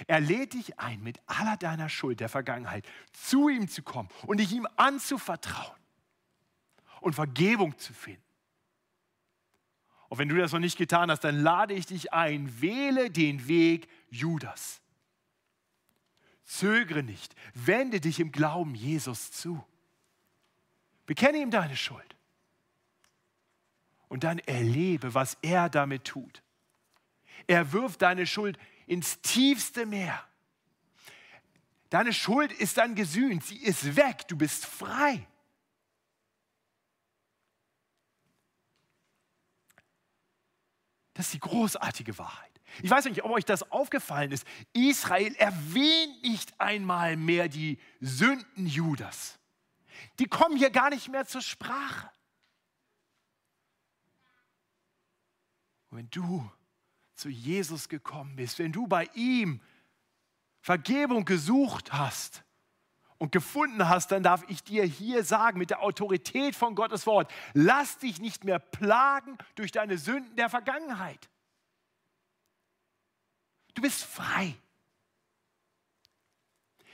Er 0.08 0.19
lädt 0.19 0.54
dich 0.54 0.80
ein, 0.80 1.02
mit 1.02 1.19
aller 1.28 1.58
deiner 1.58 1.88
Schuld 1.88 2.19
der 2.19 2.30
Vergangenheit 2.30 2.88
zu 3.13 3.48
ihm 3.48 3.67
zu 3.67 3.82
kommen 3.84 4.10
und 4.26 4.39
dich 4.39 4.52
ihm 4.52 4.67
anzuvertrauen 4.76 5.80
und 7.02 7.13
Vergebung 7.13 7.78
zu 7.78 7.93
finden. 7.93 8.25
Und 10.10 10.20
wenn 10.20 10.30
du 10.30 10.36
das 10.36 10.52
noch 10.52 10.60
nicht 10.60 10.78
getan 10.78 11.10
hast, 11.10 11.24
dann 11.24 11.41
lade 11.41 11.74
ich 11.74 11.86
dich 11.86 12.13
ein, 12.13 12.62
wähle 12.62 13.10
den 13.10 13.48
Weg 13.48 13.88
Judas. 14.10 14.82
Zögere 16.44 17.02
nicht, 17.02 17.36
wende 17.54 18.00
dich 18.00 18.20
im 18.20 18.32
Glauben 18.32 18.76
Jesus 18.76 19.32
zu. 19.32 19.63
Bekenne 21.06 21.39
ihm 21.39 21.52
deine 21.52 21.76
Schuld. 21.76 22.15
Und 24.08 24.24
dann 24.24 24.39
erlebe, 24.39 25.13
was 25.13 25.38
er 25.41 25.70
damit 25.70 26.06
tut. 26.06 26.44
Er 27.48 27.74
wirft 27.74 28.02
deine 28.04 28.28
Schuld 28.28 28.58
ins 28.86 29.22
tiefste 29.22 29.86
Meer. 29.86 30.24
Deine 31.89 32.13
Schuld 32.13 32.52
ist 32.52 32.78
dann 32.78 32.96
gesühnt, 32.96 33.44
sie 33.44 33.58
ist 33.58 33.96
weg, 33.96 34.28
du 34.28 34.38
bist 34.38 34.65
frei. 34.65 35.26
Das 41.15 41.28
ist 41.28 41.34
die 41.34 41.39
großartige 41.39 42.17
Wahrheit. 42.19 42.51
Ich 42.84 42.89
weiß 42.89 43.06
nicht, 43.06 43.23
ob 43.23 43.32
euch 43.32 43.45
das 43.45 43.71
aufgefallen 43.71 44.32
ist. 44.32 44.45
Israel 44.73 45.34
erwähnt 45.36 46.21
nicht 46.21 46.60
einmal 46.60 47.15
mehr 47.15 47.47
die 47.47 47.80
Sünden 48.01 48.67
Judas. 48.67 49.39
Die 50.19 50.25
kommen 50.25 50.58
hier 50.58 50.69
gar 50.69 50.89
nicht 50.89 51.08
mehr 51.10 51.25
zur 51.25 51.41
Sprache. 51.41 52.10
Und 55.89 55.97
wenn 55.97 56.10
du 56.10 56.51
zu 57.15 57.30
Jesus 57.30 57.88
gekommen 57.88 58.36
bist, 58.36 58.60
wenn 58.60 58.73
du 58.73 58.86
bei 58.86 59.10
ihm 59.13 59.62
Vergebung 60.60 61.23
gesucht 61.23 61.93
hast 61.93 62.45
und 63.17 63.32
gefunden 63.32 63.88
hast, 63.88 64.12
dann 64.12 64.23
darf 64.23 64.43
ich 64.49 64.63
dir 64.63 64.84
hier 64.84 65.23
sagen, 65.23 65.58
mit 65.58 65.69
der 65.69 65.82
Autorität 65.82 66.56
von 66.56 66.75
Gottes 66.75 67.06
Wort, 67.08 67.32
lass 67.54 67.97
dich 67.97 68.19
nicht 68.19 68.43
mehr 68.43 68.60
plagen 68.60 69.38
durch 69.56 69.71
deine 69.71 69.97
Sünden 69.97 70.36
der 70.36 70.49
Vergangenheit. 70.49 71.30
Du 73.73 73.82
bist 73.82 74.04
frei. 74.04 74.56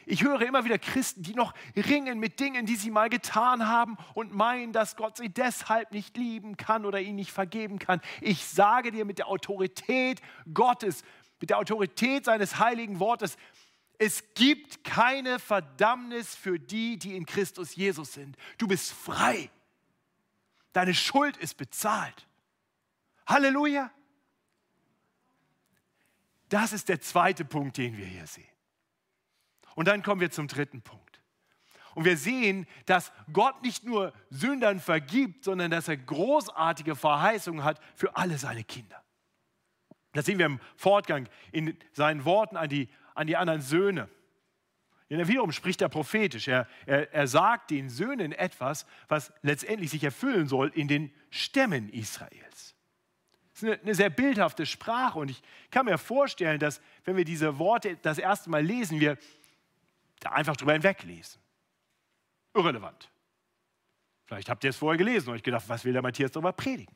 Ich 0.05 0.23
höre 0.23 0.41
immer 0.41 0.65
wieder 0.65 0.79
Christen, 0.79 1.21
die 1.21 1.35
noch 1.35 1.53
ringen 1.75 2.19
mit 2.19 2.39
Dingen, 2.39 2.65
die 2.65 2.75
sie 2.75 2.91
mal 2.91 3.09
getan 3.09 3.67
haben 3.67 3.97
und 4.13 4.33
meinen, 4.33 4.73
dass 4.73 4.95
Gott 4.95 5.17
sie 5.17 5.29
deshalb 5.29 5.91
nicht 5.91 6.17
lieben 6.17 6.57
kann 6.57 6.85
oder 6.85 6.99
ihnen 6.99 7.15
nicht 7.15 7.31
vergeben 7.31 7.79
kann. 7.79 8.01
Ich 8.19 8.45
sage 8.45 8.91
dir 8.91 9.05
mit 9.05 9.19
der 9.19 9.27
Autorität 9.27 10.21
Gottes, 10.53 11.03
mit 11.39 11.49
der 11.49 11.59
Autorität 11.59 12.25
seines 12.25 12.59
heiligen 12.59 12.99
Wortes, 12.99 13.37
es 14.03 14.33
gibt 14.33 14.83
keine 14.83 15.37
Verdammnis 15.37 16.33
für 16.33 16.57
die, 16.57 16.97
die 16.97 17.15
in 17.15 17.27
Christus 17.27 17.75
Jesus 17.75 18.13
sind. 18.13 18.35
Du 18.57 18.67
bist 18.67 18.91
frei. 18.91 19.51
Deine 20.73 20.95
Schuld 20.95 21.37
ist 21.37 21.55
bezahlt. 21.55 22.27
Halleluja. 23.27 23.91
Das 26.49 26.73
ist 26.73 26.89
der 26.89 26.99
zweite 26.99 27.45
Punkt, 27.45 27.77
den 27.77 27.95
wir 27.95 28.07
hier 28.07 28.25
sehen. 28.25 28.49
Und 29.75 29.87
dann 29.87 30.01
kommen 30.01 30.19
wir 30.19 30.31
zum 30.31 30.47
dritten 30.47 30.81
Punkt. 30.81 31.21
Und 31.93 32.03
wir 32.03 32.17
sehen, 32.17 32.65
dass 32.87 33.11
Gott 33.31 33.61
nicht 33.61 33.83
nur 33.83 34.13
Sündern 34.31 34.79
vergibt, 34.79 35.43
sondern 35.43 35.69
dass 35.69 35.87
er 35.87 35.97
großartige 35.97 36.95
Verheißungen 36.95 37.63
hat 37.63 37.79
für 37.95 38.15
alle 38.15 38.39
seine 38.39 38.63
Kinder. 38.63 39.03
Das 40.13 40.25
sehen 40.25 40.39
wir 40.39 40.47
im 40.47 40.59
Fortgang 40.75 41.29
in 41.51 41.77
seinen 41.93 42.25
Worten 42.25 42.57
an 42.57 42.67
die, 42.67 42.89
an 43.15 43.27
die 43.27 43.37
anderen 43.37 43.61
Söhne. 43.61 44.09
Denn 45.09 45.19
er 45.19 45.27
wiederum 45.27 45.51
spricht 45.51 45.81
er 45.81 45.89
prophetisch. 45.89 46.47
Er, 46.47 46.67
er, 46.85 47.13
er 47.13 47.27
sagt 47.27 47.71
den 47.71 47.89
Söhnen 47.89 48.31
etwas, 48.31 48.85
was 49.09 49.33
letztendlich 49.41 49.91
sich 49.91 50.03
erfüllen 50.03 50.47
soll 50.47 50.71
in 50.73 50.87
den 50.87 51.13
Stämmen 51.29 51.89
Israels. 51.89 52.75
Das 53.51 53.63
ist 53.63 53.63
eine, 53.63 53.81
eine 53.81 53.95
sehr 53.95 54.09
bildhafte 54.09 54.65
Sprache 54.65 55.19
und 55.19 55.29
ich 55.29 55.41
kann 55.69 55.85
mir 55.85 55.97
vorstellen, 55.97 56.59
dass 56.59 56.81
wenn 57.03 57.17
wir 57.17 57.25
diese 57.25 57.59
Worte 57.59 57.97
das 58.01 58.19
erste 58.19 58.49
Mal 58.49 58.63
lesen, 58.63 59.01
wir 59.01 59.17
da 60.21 60.31
einfach 60.31 60.55
drüber 60.55 60.73
hinweglesen. 60.73 61.41
Irrelevant. 62.53 63.11
Vielleicht 64.25 64.49
habt 64.49 64.63
ihr 64.63 64.69
es 64.69 64.77
vorher 64.77 64.97
gelesen 64.97 65.27
und 65.27 65.35
euch 65.35 65.43
gedacht, 65.43 65.67
was 65.67 65.83
will 65.83 65.91
der 65.91 66.01
Matthias 66.01 66.31
darüber 66.31 66.53
predigen? 66.53 66.95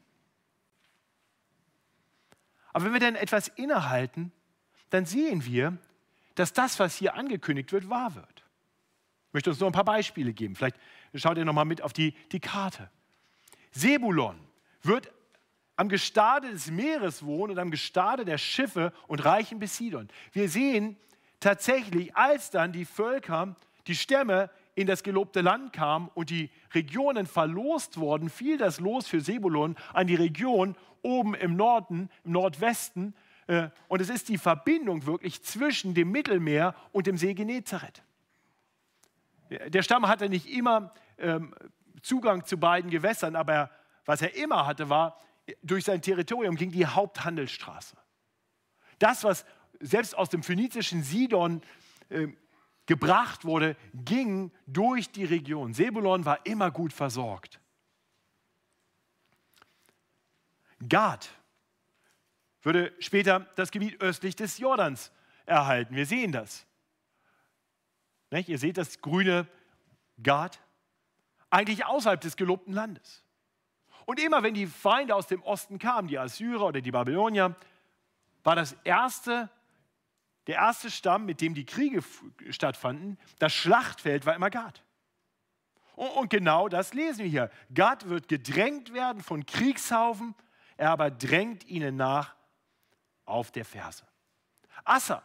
Aber 2.72 2.86
wenn 2.86 2.94
wir 2.94 3.00
dann 3.02 3.16
etwas 3.16 3.50
innehalten, 3.50 4.32
dann 4.90 5.06
sehen 5.06 5.44
wir, 5.44 5.78
dass 6.36 6.54
das, 6.54 6.80
was 6.80 6.96
hier 6.96 7.16
angekündigt 7.16 7.72
wird, 7.72 7.90
wahr 7.90 8.16
wird. 8.16 8.44
Ich 9.30 9.34
möchte 9.34 9.50
uns 9.50 9.60
nur 9.60 9.70
ein 9.70 9.74
paar 9.74 9.86
Beispiele 9.86 10.34
geben. 10.34 10.56
Vielleicht 10.56 10.78
schaut 11.14 11.38
ihr 11.38 11.46
nochmal 11.46 11.66
mit 11.66 11.82
auf 11.82 11.94
die, 11.94 12.14
die 12.32 12.40
Karte. 12.40 12.90
Sebulon 13.72 14.40
wird 14.82 15.12
am 15.76 15.90
Gestade 15.90 16.52
des 16.52 16.72
Meeres 16.72 17.26
wohnen 17.26 17.54
und 17.54 17.60
am 17.60 17.72
Gestade 17.72 18.24
der 18.24 18.38
Schiffe 18.38 18.94
und 19.08 19.26
reichen 19.26 19.60
bis 19.60 19.78
Sidon. 19.78 20.08
Wir 20.32 20.48
sehen, 20.48 20.98
tatsächlich, 21.40 22.16
als 22.16 22.50
dann 22.50 22.72
die 22.72 22.86
Völker, 22.86 23.56
die 23.88 23.96
Stämme 23.96 24.50
in 24.76 24.88
das 24.88 25.04
gelobte 25.04 25.42
Land 25.42 25.74
kamen 25.74 26.10
und 26.14 26.30
die 26.30 26.50
Regionen 26.74 27.26
verlost 27.26 27.98
wurden, 27.98 28.30
fiel 28.30 28.58
das 28.58 28.80
Los 28.80 29.08
für 29.08 29.22
Sebulon 29.22 29.76
an 29.94 30.08
die 30.08 30.16
Region 30.16 30.76
oben 31.02 31.36
im 31.36 31.56
Norden, 31.56 32.10
im 32.24 32.32
Nordwesten. 32.32 33.14
Äh, 33.48 33.70
und 33.88 34.02
es 34.02 34.10
ist 34.10 34.30
die 34.30 34.38
Verbindung 34.38 35.06
wirklich 35.06 35.44
zwischen 35.44 35.94
dem 35.94 36.12
Mittelmeer 36.12 36.76
und 36.92 37.08
dem 37.08 37.18
See 37.18 37.34
Genezareth. 37.34 38.04
Der 39.50 39.84
Stamm 39.84 40.08
hatte 40.08 40.28
nicht 40.28 40.48
immer 40.48 40.94
ähm, 41.18 41.54
Zugang 42.02 42.46
zu 42.46 42.58
beiden 42.58 42.90
Gewässern, 42.90 43.36
aber 43.36 43.70
was 44.06 44.22
er 44.22 44.36
immer 44.36 44.66
hatte, 44.66 44.90
war, 44.90 45.20
durch 45.62 45.86
sein 45.86 46.02
Territorium 46.02 46.56
ging 46.56 46.72
die 46.72 46.86
Haupthandelsstraße. 46.86 47.96
Das, 49.00 49.24
was 49.24 49.46
selbst 49.80 50.18
aus 50.18 50.30
dem 50.30 50.42
phönizischen 50.42 51.04
Sidon 51.04 51.62
äh, 52.10 52.28
gebracht 52.86 53.46
wurde, 53.46 53.76
ging 53.94 54.52
durch 54.68 55.12
die 55.12 55.26
Region. 55.26 55.74
Sebulon 55.74 56.26
war 56.26 56.46
immer 56.46 56.72
gut 56.72 56.94
versorgt. 56.94 57.60
Gad 60.88 61.30
würde 62.66 62.94
später 63.00 63.42
das 63.56 63.72
Gebiet 63.72 64.02
östlich 64.02 64.36
des 64.36 64.58
Jordans 64.58 65.12
erhalten. 65.46 65.96
Wir 65.96 66.06
sehen 66.06 66.32
das. 66.32 66.66
Nicht? 68.32 68.50
Ihr 68.50 68.58
seht 68.58 68.78
das 68.78 69.02
grüne 69.02 69.48
Gad, 70.22 70.60
eigentlich 71.50 71.86
außerhalb 71.86 72.20
des 72.20 72.36
gelobten 72.36 72.74
Landes. 72.74 73.24
Und 74.06 74.20
immer 74.20 74.44
wenn 74.44 74.54
die 74.54 74.68
Feinde 74.68 75.16
aus 75.16 75.28
dem 75.28 75.42
Osten 75.44 75.80
kamen, 75.80 76.08
die 76.08 76.20
Assyrer 76.20 76.68
oder 76.68 76.82
die 76.82 76.92
Babylonier, 76.92 77.56
war 78.44 78.56
das 78.56 78.76
erste 78.84 79.50
der 80.48 80.56
erste 80.56 80.92
Stamm, 80.92 81.26
mit 81.26 81.42
dem 81.42 81.54
die 81.54 81.66
Kriege 81.66 82.04
stattfanden, 82.50 83.18
das 83.40 83.54
Schlachtfeld 83.54 84.26
war 84.26 84.36
immer 84.36 84.50
Gad. 84.50 84.84
Und 85.96 86.30
genau 86.30 86.68
das 86.68 86.94
lesen 86.94 87.24
wir 87.24 87.30
hier. 87.30 87.52
Gad 87.74 88.10
wird 88.10 88.28
gedrängt 88.28 88.94
werden 88.94 89.24
von 89.24 89.46
Kriegshaufen, 89.46 90.36
er 90.78 90.92
aber 90.92 91.10
drängt 91.10 91.66
ihnen 91.66 91.96
nach 91.96 92.36
auf 93.26 93.52
der 93.52 93.66
Ferse. 93.66 94.04
Assa. 94.84 95.24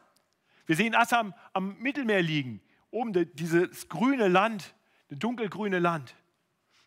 Wir 0.67 0.77
sehen 0.77 0.95
Assa 0.95 1.21
am, 1.21 1.35
am 1.53 1.79
Mittelmeer 1.79 2.23
liegen, 2.23 2.63
oben 2.91 3.13
de, 3.13 3.25
dieses 3.25 3.89
grüne 3.89 4.29
Land, 4.29 4.75
das 5.09 5.19
dunkelgrüne 5.19 5.79
Land, 5.79 6.15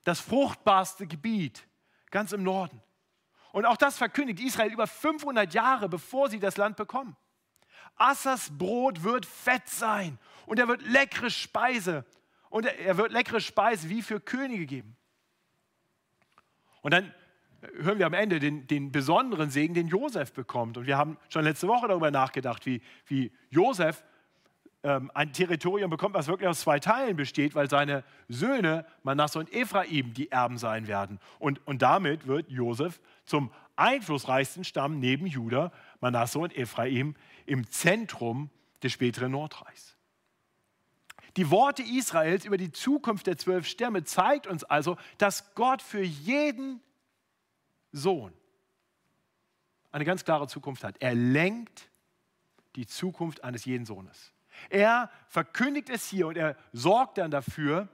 das 0.03 0.19
fruchtbarste 0.19 1.07
Gebiet, 1.07 1.67
ganz 2.09 2.31
im 2.31 2.43
Norden. 2.43 2.81
Und 3.51 3.65
auch 3.65 3.77
das 3.77 3.97
verkündigt 3.97 4.39
Israel 4.39 4.71
über 4.71 4.87
500 4.87 5.53
Jahre, 5.53 5.87
bevor 5.89 6.29
sie 6.29 6.39
das 6.39 6.57
Land 6.57 6.75
bekommen. 6.75 7.15
Assas 7.95 8.49
Brot 8.57 9.03
wird 9.03 9.25
fett 9.25 9.67
sein 9.67 10.17
und 10.45 10.59
er 10.59 10.67
wird 10.67 10.81
leckere 10.81 11.29
Speise 11.29 12.05
und 12.49 12.65
er 12.65 12.97
wird 12.97 13.11
leckere 13.11 13.39
Speise 13.39 13.89
wie 13.89 14.01
für 14.01 14.19
Könige 14.19 14.65
geben. 14.65 14.97
Und 16.81 16.91
dann 16.91 17.13
hören 17.79 17.99
wir 17.99 18.05
am 18.05 18.13
Ende 18.13 18.39
den, 18.39 18.67
den 18.67 18.91
besonderen 18.91 19.49
Segen, 19.49 19.73
den 19.73 19.87
Josef 19.87 20.33
bekommt. 20.33 20.77
Und 20.77 20.87
wir 20.87 20.97
haben 20.97 21.17
schon 21.29 21.43
letzte 21.43 21.67
Woche 21.67 21.87
darüber 21.87 22.11
nachgedacht, 22.11 22.65
wie, 22.65 22.81
wie 23.07 23.31
Josef 23.49 24.03
ähm, 24.83 25.11
ein 25.13 25.31
Territorium 25.31 25.89
bekommt, 25.89 26.13
was 26.13 26.27
wirklich 26.27 26.49
aus 26.49 26.61
zwei 26.61 26.79
Teilen 26.79 27.15
besteht, 27.15 27.55
weil 27.55 27.69
seine 27.69 28.03
Söhne 28.27 28.85
Manasse 29.03 29.39
und 29.39 29.53
Ephraim 29.53 30.13
die 30.13 30.31
Erben 30.31 30.57
sein 30.57 30.87
werden. 30.87 31.19
Und, 31.39 31.65
und 31.65 31.81
damit 31.81 32.27
wird 32.27 32.49
Josef 32.49 32.99
zum 33.25 33.49
einflussreichsten 33.75 34.63
Stamm 34.63 34.99
neben 34.99 35.25
Juda, 35.25 35.71
Manasse 36.01 36.39
und 36.39 36.55
Ephraim 36.55 37.15
im 37.45 37.69
Zentrum 37.69 38.49
des 38.83 38.91
späteren 38.91 39.31
Nordreichs. 39.31 39.95
Die 41.37 41.49
Worte 41.49 41.81
Israels 41.81 42.45
über 42.45 42.57
die 42.57 42.71
Zukunft 42.71 43.25
der 43.25 43.37
zwölf 43.37 43.65
Stämme 43.65 44.03
zeigt 44.03 44.45
uns 44.45 44.63
also, 44.63 44.97
dass 45.17 45.55
Gott 45.55 45.81
für 45.81 46.03
jeden 46.03 46.79
Sohn 47.93 48.33
eine 49.93 50.05
ganz 50.05 50.25
klare 50.25 50.47
Zukunft 50.47 50.83
hat. 50.83 50.97
Er 50.99 51.15
lenkt 51.15 51.89
die 52.75 52.87
Zukunft 52.87 53.43
eines 53.43 53.63
jeden 53.63 53.85
Sohnes. 53.85 54.33
Er 54.69 55.09
verkündigt 55.27 55.89
es 55.89 56.07
hier 56.09 56.27
und 56.27 56.35
er 56.35 56.57
sorgt 56.73 57.19
dann 57.19 57.31
dafür, 57.31 57.87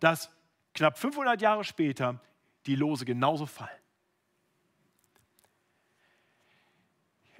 dass 0.00 0.30
knapp 0.74 0.98
500 0.98 1.40
Jahre 1.40 1.64
später 1.64 2.20
die 2.66 2.74
Lose 2.74 3.04
genauso 3.04 3.46
fallen. 3.46 3.70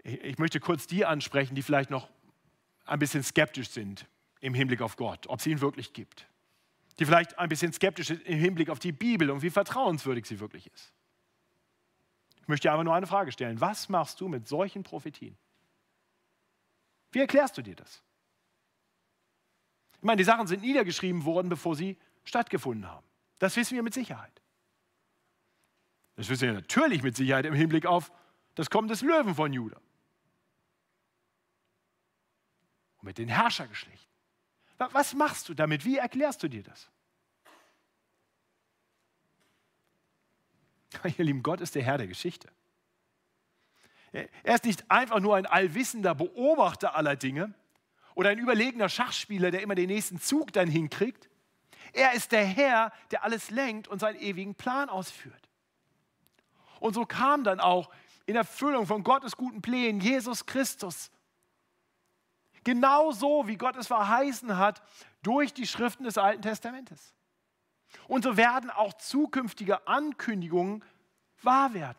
Ich 0.05 0.39
möchte 0.39 0.61
kurz 0.61 0.87
die 0.87 1.05
ansprechen, 1.05 1.55
die 1.55 1.63
vielleicht 1.63 1.91
noch 1.91 2.09
ein 2.87 2.99
bisschen 2.99 3.23
skeptisch 3.23 3.69
sind 3.69 4.07
im 4.41 4.55
Hinblick 4.55 4.81
auf 4.81 4.97
Gott, 4.97 5.27
ob 5.27 5.41
es 5.41 5.47
ihn 5.47 5.61
wirklich 5.61 5.93
gibt. 5.93 6.27
Die 6.99 7.05
vielleicht 7.05 7.39
ein 7.39 7.49
bisschen 7.49 7.73
skeptisch 7.73 8.07
sind 8.09 8.23
im 8.23 8.39
Hinblick 8.39 8.71
auf 8.71 8.79
die 8.79 8.93
Bibel 8.93 9.31
und 9.31 9.43
wie 9.43 9.51
vertrauenswürdig 9.51 10.25
sie 10.27 10.41
wirklich 10.41 10.73
ist. 10.73 10.93
Ich 12.49 12.51
möchte 12.51 12.69
dir 12.69 12.73
aber 12.73 12.83
nur 12.83 12.95
eine 12.95 13.07
Frage 13.07 13.31
stellen. 13.31 13.61
Was 13.61 13.91
machst 13.91 14.23
du 14.23 14.27
mit 14.27 14.49
solchen 14.49 14.83
Prophetien? 14.83 15.37
Wie 17.13 17.19
erklärst 17.19 17.59
du 17.59 17.63
dir 17.63 17.77
das? 17.77 18.03
Ich 19.99 20.03
meine, 20.03 20.17
die 20.17 20.25
Sachen 20.25 20.47
sind 20.47 20.63
niedergeschrieben 20.63 21.27
worden, 21.27 21.51
bevor 21.51 21.77
sie 21.77 21.99
stattgefunden 22.25 22.91
haben. 22.91 23.07
Das 23.39 23.55
wissen 23.57 23.75
wir 23.75 23.83
mit 23.83 23.93
Sicherheit. 23.93 24.41
Das 26.17 26.31
wissen 26.31 26.47
wir 26.49 26.55
natürlich 26.55 27.03
mit 27.03 27.17
Sicherheit 27.17 27.45
im 27.45 27.53
Hinblick 27.53 27.85
auf 27.85 28.11
das 28.55 28.71
Kommen 28.71 28.89
des 28.89 29.03
Löwen 29.03 29.35
von 29.35 29.53
Juda. 29.53 29.77
Und 32.97 33.05
mit 33.05 33.19
den 33.19 33.29
Herrschergeschlechten. 33.29 34.11
Was 34.79 35.13
machst 35.13 35.51
du 35.51 35.55
damit? 35.55 35.85
Wie 35.85 35.99
erklärst 35.99 36.43
du 36.43 36.49
dir 36.49 36.63
das? 36.63 36.91
Ihr 41.19 41.25
lieben, 41.25 41.43
Gott 41.43 41.61
ist 41.61 41.75
der 41.75 41.83
Herr 41.83 41.99
der 41.99 42.07
Geschichte. 42.07 42.49
Er 44.13 44.55
ist 44.55 44.65
nicht 44.65 44.91
einfach 44.91 45.21
nur 45.21 45.37
ein 45.37 45.47
allwissender 45.47 46.15
Beobachter 46.15 46.97
aller 46.97 47.17
Dinge 47.17 47.53
oder 48.15 48.31
ein 48.31 48.39
überlegener 48.39 48.89
Schachspieler, 48.89 49.51
der 49.51 49.63
immer 49.63 49.75
den 49.75 49.89
nächsten 49.89 50.21
Zug 50.21 50.53
dann 50.53 50.69
hinkriegt. 50.69 51.29
Er 51.93 52.13
ist 52.15 52.33
der 52.33 52.45
Herr, 52.45 52.93
der 53.11 53.23
alles 53.25 53.51
lenkt 53.51 53.87
und 53.87 53.99
seinen 53.99 54.19
ewigen 54.19 54.55
Plan 54.55 54.89
ausführt. 54.89 55.49
Und 56.81 56.95
so 56.95 57.05
kam 57.05 57.45
dann 57.45 57.61
auch 57.61 57.91
in 58.27 58.37
Erfüllung 58.37 58.87
von 58.87 59.05
Gottes 59.05 59.37
guten 59.37 59.63
Plänen 59.63 60.01
Jesus 60.01 60.47
Christus. 60.47 61.11
Genauso 62.65 63.47
wie 63.47 63.57
Gott 63.57 63.77
es 63.77 63.87
verheißen 63.87 64.57
hat 64.59 64.83
durch 65.23 65.55
die 65.55 65.67
Schriften 65.67 66.05
des 66.05 66.19
Alten 66.19 66.43
Testamentes. 66.43 67.15
Und 68.07 68.24
so 68.24 68.37
werden 68.37 68.70
auch 68.70 68.94
zukünftige 68.94 69.87
Ankündigungen 69.87 70.85
wahr 71.42 71.74
werden. 71.74 71.98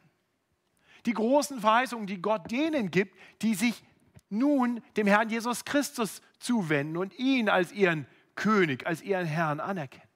Die 1.05 1.13
großen 1.13 1.61
Verheißungen, 1.61 2.07
die 2.07 2.21
Gott 2.21 2.51
denen 2.51 2.91
gibt, 2.91 3.17
die 3.41 3.55
sich 3.55 3.83
nun 4.29 4.81
dem 4.97 5.07
Herrn 5.07 5.29
Jesus 5.29 5.65
Christus 5.65 6.21
zuwenden 6.39 6.97
und 6.97 7.17
ihn 7.17 7.49
als 7.49 7.71
ihren 7.71 8.05
König, 8.35 8.85
als 8.85 9.01
ihren 9.01 9.25
Herrn 9.25 9.59
anerkennen. 9.59 10.07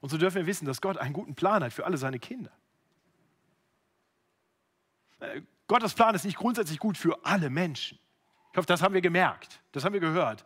Und 0.00 0.08
so 0.08 0.18
dürfen 0.18 0.36
wir 0.36 0.46
wissen, 0.46 0.64
dass 0.64 0.80
Gott 0.80 0.96
einen 0.96 1.12
guten 1.12 1.34
Plan 1.34 1.62
hat 1.62 1.72
für 1.72 1.84
alle 1.84 1.98
seine 1.98 2.18
Kinder. 2.18 2.50
Äh, 5.20 5.42
Gottes 5.68 5.94
Plan 5.94 6.14
ist 6.14 6.24
nicht 6.24 6.38
grundsätzlich 6.38 6.78
gut 6.78 6.96
für 6.96 7.24
alle 7.24 7.50
Menschen. 7.50 7.98
Ich 8.50 8.56
hoffe, 8.56 8.66
das 8.66 8.82
haben 8.82 8.94
wir 8.94 9.02
gemerkt, 9.02 9.60
das 9.72 9.84
haben 9.84 9.92
wir 9.92 10.00
gehört 10.00 10.44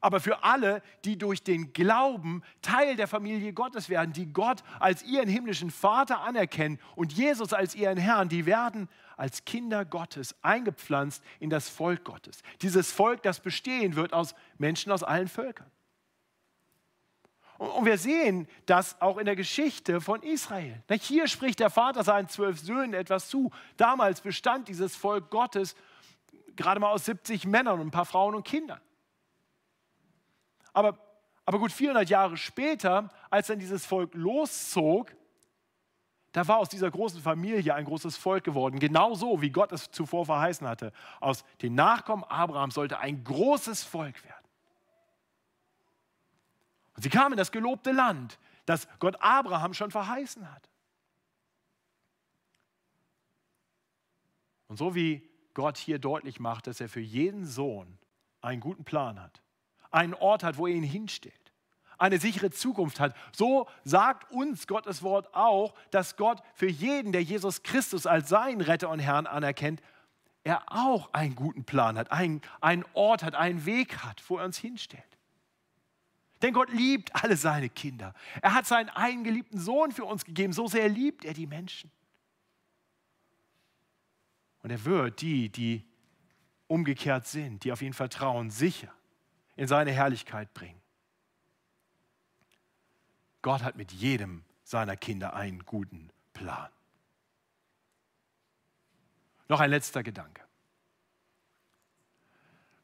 aber 0.00 0.20
für 0.20 0.42
alle, 0.44 0.82
die 1.04 1.18
durch 1.18 1.42
den 1.42 1.72
Glauben 1.72 2.42
Teil 2.62 2.96
der 2.96 3.08
Familie 3.08 3.52
Gottes 3.52 3.88
werden, 3.88 4.12
die 4.12 4.32
Gott 4.32 4.62
als 4.78 5.02
ihren 5.02 5.28
himmlischen 5.28 5.70
Vater 5.70 6.20
anerkennen 6.20 6.78
und 6.96 7.12
Jesus 7.12 7.52
als 7.52 7.74
ihren 7.74 7.98
Herrn, 7.98 8.28
die 8.28 8.46
werden 8.46 8.88
als 9.16 9.44
Kinder 9.44 9.84
Gottes 9.84 10.34
eingepflanzt 10.42 11.22
in 11.40 11.50
das 11.50 11.68
Volk 11.68 12.04
Gottes. 12.04 12.42
Dieses 12.62 12.92
Volk, 12.92 13.22
das 13.22 13.40
bestehen 13.40 13.96
wird 13.96 14.12
aus 14.12 14.34
Menschen 14.58 14.92
aus 14.92 15.02
allen 15.02 15.28
Völkern. 15.28 15.70
Und 17.58 17.86
wir 17.86 17.98
sehen 17.98 18.46
das 18.66 19.00
auch 19.00 19.18
in 19.18 19.24
der 19.24 19.34
Geschichte 19.34 20.00
von 20.00 20.22
Israel. 20.22 20.80
Hier 21.00 21.26
spricht 21.26 21.58
der 21.58 21.70
Vater 21.70 22.04
seinen 22.04 22.28
zwölf 22.28 22.60
Söhnen 22.60 22.94
etwas 22.94 23.28
zu. 23.28 23.50
Damals 23.76 24.20
bestand 24.20 24.68
dieses 24.68 24.94
Volk 24.94 25.28
Gottes 25.30 25.74
gerade 26.54 26.80
mal 26.80 26.92
aus 26.92 27.04
70 27.06 27.46
Männern 27.46 27.80
und 27.80 27.88
ein 27.88 27.90
paar 27.90 28.04
Frauen 28.04 28.36
und 28.36 28.44
Kindern. 28.44 28.80
Aber, 30.78 30.96
aber 31.44 31.58
gut 31.58 31.72
400 31.72 32.08
Jahre 32.08 32.36
später, 32.36 33.08
als 33.30 33.48
dann 33.48 33.58
dieses 33.58 33.84
Volk 33.84 34.14
loszog, 34.14 35.12
da 36.30 36.46
war 36.46 36.58
aus 36.58 36.68
dieser 36.68 36.88
großen 36.88 37.20
Familie 37.20 37.74
ein 37.74 37.84
großes 37.84 38.16
Volk 38.16 38.44
geworden, 38.44 38.78
genauso 38.78 39.42
wie 39.42 39.50
Gott 39.50 39.72
es 39.72 39.90
zuvor 39.90 40.24
verheißen 40.26 40.68
hatte. 40.68 40.92
Aus 41.18 41.44
den 41.62 41.74
Nachkommen 41.74 42.22
Abrahams 42.22 42.74
sollte 42.74 43.00
ein 43.00 43.24
großes 43.24 43.82
Volk 43.82 44.22
werden. 44.22 44.46
Und 46.94 47.02
sie 47.02 47.10
kamen 47.10 47.32
in 47.32 47.38
das 47.38 47.50
gelobte 47.50 47.90
Land, 47.90 48.38
das 48.64 48.86
Gott 49.00 49.16
Abraham 49.18 49.74
schon 49.74 49.90
verheißen 49.90 50.48
hat. 50.48 50.70
Und 54.68 54.76
so 54.76 54.94
wie 54.94 55.28
Gott 55.54 55.76
hier 55.76 55.98
deutlich 55.98 56.38
macht, 56.38 56.68
dass 56.68 56.80
er 56.80 56.88
für 56.88 57.00
jeden 57.00 57.46
Sohn 57.46 57.98
einen 58.42 58.60
guten 58.60 58.84
Plan 58.84 59.20
hat, 59.20 59.42
einen 59.90 60.14
Ort 60.14 60.42
hat, 60.42 60.56
wo 60.56 60.66
er 60.66 60.74
ihn 60.74 60.82
hinstellt, 60.82 61.34
eine 61.98 62.18
sichere 62.18 62.50
Zukunft 62.50 63.00
hat. 63.00 63.14
So 63.34 63.68
sagt 63.84 64.30
uns 64.30 64.66
Gottes 64.66 65.02
Wort 65.02 65.34
auch, 65.34 65.74
dass 65.90 66.16
Gott 66.16 66.42
für 66.54 66.68
jeden, 66.68 67.12
der 67.12 67.22
Jesus 67.22 67.62
Christus 67.62 68.06
als 68.06 68.28
seinen 68.28 68.60
Retter 68.60 68.88
und 68.88 69.00
Herrn 69.00 69.26
anerkennt, 69.26 69.82
er 70.44 70.62
auch 70.72 71.12
einen 71.12 71.34
guten 71.34 71.64
Plan 71.64 71.98
hat, 71.98 72.10
einen, 72.12 72.40
einen 72.60 72.84
Ort 72.94 73.22
hat, 73.22 73.34
einen 73.34 73.66
Weg 73.66 73.98
hat, 73.98 74.22
wo 74.28 74.38
er 74.38 74.44
uns 74.44 74.58
hinstellt. 74.58 75.04
Denn 76.40 76.54
Gott 76.54 76.70
liebt 76.70 77.14
alle 77.22 77.36
seine 77.36 77.68
Kinder. 77.68 78.14
Er 78.42 78.54
hat 78.54 78.64
seinen 78.64 78.88
eingeliebten 78.90 79.58
Sohn 79.58 79.90
für 79.90 80.04
uns 80.04 80.24
gegeben. 80.24 80.52
So 80.52 80.68
sehr 80.68 80.88
liebt 80.88 81.24
er 81.24 81.34
die 81.34 81.48
Menschen. 81.48 81.90
Und 84.62 84.70
er 84.70 84.84
wird 84.84 85.20
die, 85.20 85.48
die 85.48 85.84
umgekehrt 86.68 87.26
sind, 87.26 87.64
die 87.64 87.72
auf 87.72 87.82
ihn 87.82 87.92
vertrauen, 87.92 88.50
sicher 88.50 88.92
in 89.58 89.66
seine 89.66 89.90
Herrlichkeit 89.90 90.54
bringen. 90.54 90.80
Gott 93.42 93.64
hat 93.64 93.76
mit 93.76 93.90
jedem 93.90 94.44
seiner 94.62 94.96
Kinder 94.96 95.34
einen 95.34 95.66
guten 95.66 96.10
Plan. 96.32 96.70
Noch 99.48 99.58
ein 99.58 99.70
letzter 99.70 100.04
Gedanke. 100.04 100.44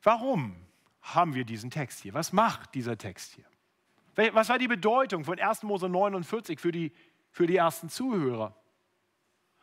Warum 0.03 0.57
haben 1.01 1.35
wir 1.35 1.45
diesen 1.45 1.71
Text 1.71 2.01
hier? 2.01 2.13
Was 2.13 2.33
macht 2.33 2.75
dieser 2.75 2.99
Text 2.99 3.35
hier? 3.35 4.33
Was 4.35 4.49
war 4.49 4.59
die 4.59 4.69
Bedeutung 4.69 5.25
von 5.25 5.39
1. 5.39 5.63
Mose 5.63 5.89
49 5.89 6.59
für 6.59 6.73
die, 6.73 6.93
für 7.31 7.47
die 7.47 7.57
ersten 7.57 7.89
Zuhörer? 7.89 8.57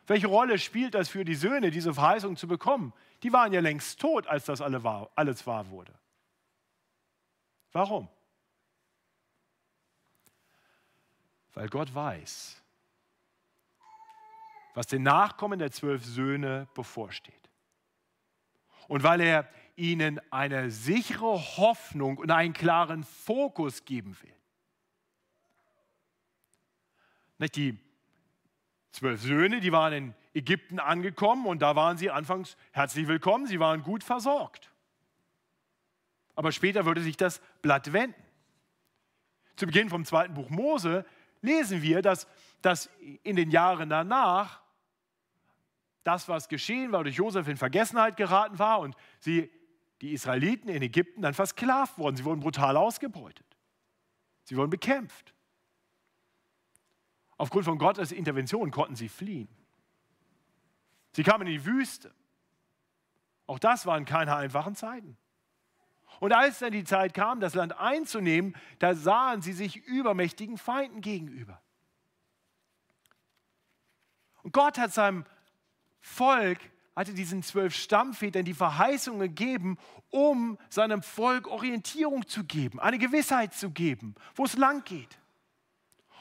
Welche 0.06 0.28
Rolle 0.28 0.58
spielt 0.58 0.94
das 0.94 1.10
für 1.10 1.26
die 1.26 1.34
Söhne, 1.34 1.70
diese 1.70 1.92
Verheißung 1.92 2.36
zu 2.36 2.48
bekommen? 2.48 2.94
Die 3.22 3.32
waren 3.34 3.52
ja 3.52 3.60
längst 3.60 4.00
tot, 4.00 4.26
als 4.26 4.46
das 4.46 4.62
alles 4.62 4.82
wahr 5.46 5.70
wurde. 5.70 5.92
Warum? 7.72 8.08
Weil 11.54 11.68
Gott 11.68 11.94
weiß, 11.94 12.62
was 14.74 14.86
den 14.86 15.02
Nachkommen 15.02 15.58
der 15.58 15.70
zwölf 15.70 16.04
Söhne 16.04 16.68
bevorsteht. 16.74 17.34
Und 18.88 19.02
weil 19.02 19.20
er 19.20 19.48
ihnen 19.76 20.20
eine 20.30 20.70
sichere 20.70 21.38
Hoffnung 21.56 22.18
und 22.18 22.30
einen 22.30 22.52
klaren 22.52 23.04
Fokus 23.04 23.84
geben 23.84 24.16
will. 24.20 24.32
Die 27.48 27.78
zwölf 28.92 29.20
Söhne, 29.20 29.60
die 29.60 29.72
waren 29.72 29.92
in 29.92 30.14
Ägypten 30.34 30.78
angekommen 30.78 31.46
und 31.46 31.60
da 31.60 31.74
waren 31.74 31.96
sie 31.96 32.10
anfangs 32.10 32.56
herzlich 32.70 33.08
willkommen, 33.08 33.46
sie 33.46 33.58
waren 33.58 33.82
gut 33.82 34.04
versorgt. 34.04 34.71
Aber 36.34 36.52
später 36.52 36.84
würde 36.86 37.02
sich 37.02 37.16
das 37.16 37.40
Blatt 37.60 37.92
wenden. 37.92 38.22
Zu 39.56 39.66
Beginn 39.66 39.90
vom 39.90 40.04
zweiten 40.04 40.34
Buch 40.34 40.48
Mose 40.48 41.04
lesen 41.40 41.82
wir, 41.82 42.02
dass, 42.02 42.26
dass 42.62 42.88
in 43.22 43.36
den 43.36 43.50
Jahren 43.50 43.90
danach 43.90 44.62
das, 46.04 46.28
was 46.28 46.48
geschehen 46.48 46.92
war, 46.92 47.04
durch 47.04 47.16
Josef 47.16 47.46
in 47.48 47.56
Vergessenheit 47.56 48.16
geraten 48.16 48.58
war 48.58 48.80
und 48.80 48.96
sie 49.20 49.50
die 50.00 50.12
Israeliten 50.12 50.68
in 50.68 50.82
Ägypten 50.82 51.22
dann 51.22 51.34
versklavt 51.34 51.96
worden. 51.98 52.16
Sie 52.16 52.24
wurden 52.24 52.40
brutal 52.40 52.76
ausgebeutet. 52.76 53.46
Sie 54.44 54.56
wurden 54.56 54.70
bekämpft. 54.70 55.32
Aufgrund 57.36 57.64
von 57.64 57.78
Gottes 57.78 58.10
Intervention 58.10 58.70
konnten 58.70 58.96
sie 58.96 59.08
fliehen. 59.08 59.48
Sie 61.12 61.22
kamen 61.22 61.46
in 61.46 61.52
die 61.52 61.64
Wüste. 61.64 62.12
Auch 63.46 63.58
das 63.58 63.86
waren 63.86 64.04
keine 64.04 64.34
einfachen 64.34 64.74
Zeiten. 64.74 65.16
Und 66.20 66.32
als 66.32 66.60
dann 66.60 66.72
die 66.72 66.84
Zeit 66.84 67.14
kam, 67.14 67.40
das 67.40 67.54
Land 67.54 67.78
einzunehmen, 67.78 68.54
da 68.78 68.94
sahen 68.94 69.42
sie 69.42 69.52
sich 69.52 69.76
übermächtigen 69.76 70.58
Feinden 70.58 71.00
gegenüber. 71.00 71.60
Und 74.42 74.52
Gott 74.52 74.78
hat 74.78 74.92
seinem 74.92 75.24
Volk, 76.00 76.58
hatte 76.94 77.14
diesen 77.14 77.42
zwölf 77.42 77.74
Stammvätern 77.74 78.44
die 78.44 78.54
Verheißung 78.54 79.18
gegeben, 79.18 79.78
um 80.10 80.58
seinem 80.68 81.02
Volk 81.02 81.46
Orientierung 81.46 82.26
zu 82.26 82.44
geben, 82.44 82.80
eine 82.80 82.98
Gewissheit 82.98 83.54
zu 83.54 83.70
geben, 83.70 84.14
wo 84.34 84.44
es 84.44 84.56
lang 84.56 84.84
geht. 84.84 85.18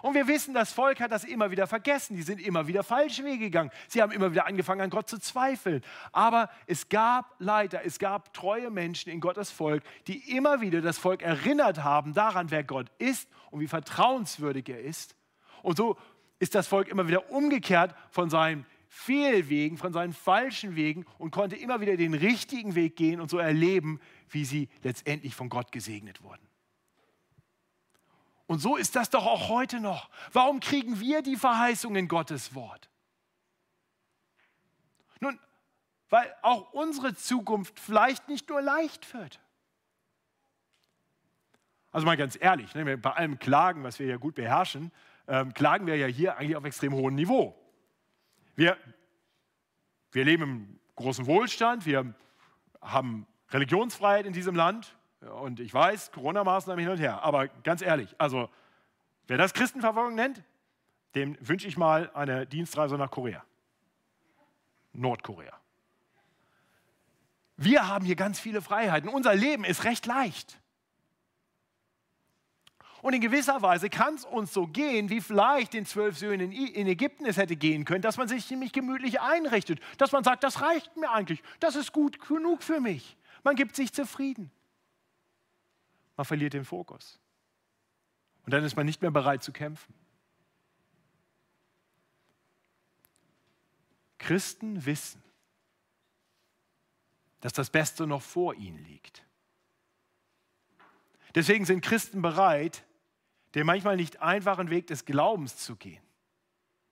Und 0.01 0.13
wir 0.15 0.27
wissen, 0.27 0.53
das 0.53 0.71
Volk 0.71 0.99
hat 0.99 1.11
das 1.11 1.23
immer 1.23 1.51
wieder 1.51 1.67
vergessen. 1.67 2.15
Die 2.15 2.23
sind 2.23 2.41
immer 2.41 2.67
wieder 2.67 2.83
falsche 2.83 3.23
Wege 3.23 3.45
gegangen. 3.45 3.71
Sie 3.87 4.01
haben 4.01 4.11
immer 4.11 4.31
wieder 4.31 4.47
angefangen, 4.47 4.81
an 4.81 4.89
Gott 4.89 5.09
zu 5.09 5.19
zweifeln. 5.19 5.81
Aber 6.11 6.49
es 6.67 6.89
gab 6.89 7.35
Leiter, 7.39 7.81
es 7.85 7.99
gab 7.99 8.33
treue 8.33 8.69
Menschen 8.69 9.11
in 9.11 9.19
Gottes 9.19 9.51
Volk, 9.51 9.83
die 10.07 10.35
immer 10.35 10.61
wieder 10.61 10.81
das 10.81 10.97
Volk 10.97 11.21
erinnert 11.21 11.83
haben 11.83 12.13
daran, 12.13 12.51
wer 12.51 12.63
Gott 12.63 12.91
ist 12.97 13.29
und 13.51 13.59
wie 13.59 13.67
vertrauenswürdig 13.67 14.69
er 14.69 14.81
ist. 14.81 15.15
Und 15.61 15.77
so 15.77 15.97
ist 16.39 16.55
das 16.55 16.67
Volk 16.67 16.87
immer 16.87 17.07
wieder 17.07 17.31
umgekehrt 17.31 17.95
von 18.09 18.29
seinen 18.29 18.65
Fehlwegen, 18.87 19.77
von 19.77 19.93
seinen 19.93 20.11
falschen 20.11 20.75
Wegen 20.75 21.05
und 21.17 21.31
konnte 21.31 21.55
immer 21.55 21.79
wieder 21.79 21.95
den 21.95 22.13
richtigen 22.13 22.75
Weg 22.75 22.97
gehen 22.97 23.21
und 23.21 23.29
so 23.29 23.37
erleben, 23.37 24.01
wie 24.29 24.43
sie 24.43 24.67
letztendlich 24.83 25.33
von 25.33 25.47
Gott 25.47 25.71
gesegnet 25.71 26.21
wurden. 26.23 26.50
Und 28.51 28.59
so 28.59 28.75
ist 28.75 28.97
das 28.97 29.09
doch 29.09 29.25
auch 29.25 29.47
heute 29.47 29.79
noch. 29.79 30.09
Warum 30.33 30.59
kriegen 30.59 30.99
wir 30.99 31.21
die 31.21 31.37
Verheißung 31.37 31.95
in 31.95 32.09
Gottes 32.09 32.53
Wort? 32.53 32.89
Nun, 35.21 35.39
weil 36.09 36.35
auch 36.41 36.73
unsere 36.73 37.15
Zukunft 37.15 37.79
vielleicht 37.79 38.27
nicht 38.27 38.49
nur 38.49 38.61
leicht 38.61 39.13
wird. 39.13 39.39
Also 41.93 42.05
mal 42.05 42.17
ganz 42.17 42.37
ehrlich, 42.41 42.75
ne, 42.75 42.97
bei 42.97 43.11
allem 43.13 43.39
Klagen, 43.39 43.85
was 43.85 43.99
wir 43.99 44.07
ja 44.07 44.17
gut 44.17 44.35
beherrschen, 44.35 44.91
ähm, 45.29 45.53
klagen 45.53 45.87
wir 45.87 45.95
ja 45.95 46.07
hier 46.07 46.35
eigentlich 46.35 46.57
auf 46.57 46.65
extrem 46.65 46.91
hohem 46.91 47.15
Niveau. 47.15 47.57
Wir, 48.55 48.77
wir 50.11 50.25
leben 50.25 50.43
im 50.43 50.79
großen 50.97 51.25
Wohlstand, 51.25 51.85
wir 51.85 52.13
haben 52.81 53.25
Religionsfreiheit 53.51 54.25
in 54.25 54.33
diesem 54.33 54.55
Land, 54.55 54.97
und 55.21 55.59
ich 55.59 55.73
weiß, 55.73 56.11
Corona-Maßnahmen 56.11 56.83
hin 56.83 56.91
und 56.91 56.99
her, 56.99 57.23
aber 57.23 57.47
ganz 57.47 57.81
ehrlich, 57.81 58.15
also 58.17 58.49
wer 59.27 59.37
das 59.37 59.53
Christenverfolgung 59.53 60.15
nennt, 60.15 60.43
dem 61.15 61.37
wünsche 61.41 61.67
ich 61.67 61.77
mal 61.77 62.09
eine 62.13 62.47
Dienstreise 62.47 62.97
nach 62.97 63.11
Korea. 63.11 63.43
Nordkorea. 64.93 65.53
Wir 67.57 67.87
haben 67.87 68.05
hier 68.05 68.15
ganz 68.15 68.39
viele 68.39 68.61
Freiheiten. 68.61 69.09
Unser 69.09 69.35
Leben 69.35 69.63
ist 69.63 69.83
recht 69.83 70.05
leicht. 70.05 70.57
Und 73.01 73.13
in 73.13 73.21
gewisser 73.21 73.61
Weise 73.61 73.89
kann 73.89 74.15
es 74.15 74.25
uns 74.25 74.53
so 74.53 74.67
gehen, 74.67 75.09
wie 75.09 75.21
vielleicht 75.21 75.73
den 75.73 75.85
zwölf 75.85 76.17
Söhnen 76.17 76.51
in 76.51 76.87
Ägypten 76.87 77.25
es 77.25 77.37
hätte 77.37 77.55
gehen 77.55 77.83
können, 77.83 78.01
dass 78.01 78.17
man 78.17 78.27
sich 78.27 78.45
ziemlich 78.45 78.73
gemütlich 78.73 79.21
einrichtet, 79.21 79.79
dass 79.97 80.11
man 80.11 80.23
sagt, 80.23 80.43
das 80.43 80.61
reicht 80.61 80.95
mir 80.97 81.09
eigentlich, 81.09 81.41
das 81.59 81.75
ist 81.75 81.93
gut 81.93 82.19
genug 82.27 82.61
für 82.61 82.79
mich. 82.79 83.17
Man 83.43 83.55
gibt 83.55 83.75
sich 83.75 83.91
zufrieden. 83.91 84.51
Man 86.21 86.25
verliert 86.27 86.53
den 86.53 86.65
Fokus. 86.65 87.19
Und 88.45 88.53
dann 88.53 88.63
ist 88.63 88.75
man 88.75 88.85
nicht 88.85 89.01
mehr 89.01 89.09
bereit 89.09 89.41
zu 89.41 89.51
kämpfen. 89.51 89.91
Christen 94.19 94.85
wissen, 94.85 95.23
dass 97.39 97.53
das 97.53 97.71
Beste 97.71 98.05
noch 98.05 98.21
vor 98.21 98.53
ihnen 98.53 98.85
liegt. 98.85 99.25
Deswegen 101.33 101.65
sind 101.65 101.81
Christen 101.81 102.21
bereit, 102.21 102.85
den 103.55 103.65
manchmal 103.65 103.95
nicht 103.95 104.21
einfachen 104.21 104.69
Weg 104.69 104.85
des 104.85 105.05
Glaubens 105.05 105.57
zu 105.57 105.75
gehen, 105.75 106.03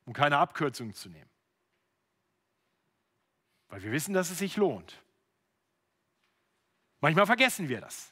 um 0.06 0.14
keine 0.14 0.40
Abkürzungen 0.40 0.96
zu 0.96 1.08
nehmen. 1.08 1.30
Weil 3.68 3.84
wir 3.84 3.92
wissen, 3.92 4.16
dass 4.16 4.32
es 4.32 4.40
sich 4.40 4.58
lohnt. 4.58 5.04
Manchmal 7.00 7.28
vergessen 7.28 7.70
wir 7.70 7.80
das 7.80 8.12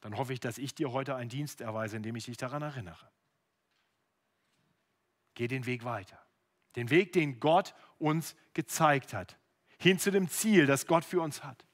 dann 0.00 0.16
hoffe 0.16 0.32
ich, 0.32 0.40
dass 0.40 0.58
ich 0.58 0.74
dir 0.74 0.92
heute 0.92 1.16
einen 1.16 1.28
Dienst 1.28 1.60
erweise, 1.60 1.96
indem 1.96 2.16
ich 2.16 2.24
dich 2.24 2.36
daran 2.36 2.62
erinnere. 2.62 3.10
Geh 5.34 5.48
den 5.48 5.66
Weg 5.66 5.84
weiter. 5.84 6.18
Den 6.76 6.90
Weg, 6.90 7.12
den 7.12 7.40
Gott 7.40 7.74
uns 7.98 8.36
gezeigt 8.54 9.12
hat. 9.12 9.36
Hin 9.78 9.98
zu 9.98 10.10
dem 10.10 10.28
Ziel, 10.28 10.66
das 10.66 10.86
Gott 10.86 11.04
für 11.04 11.20
uns 11.20 11.42
hat. 11.42 11.64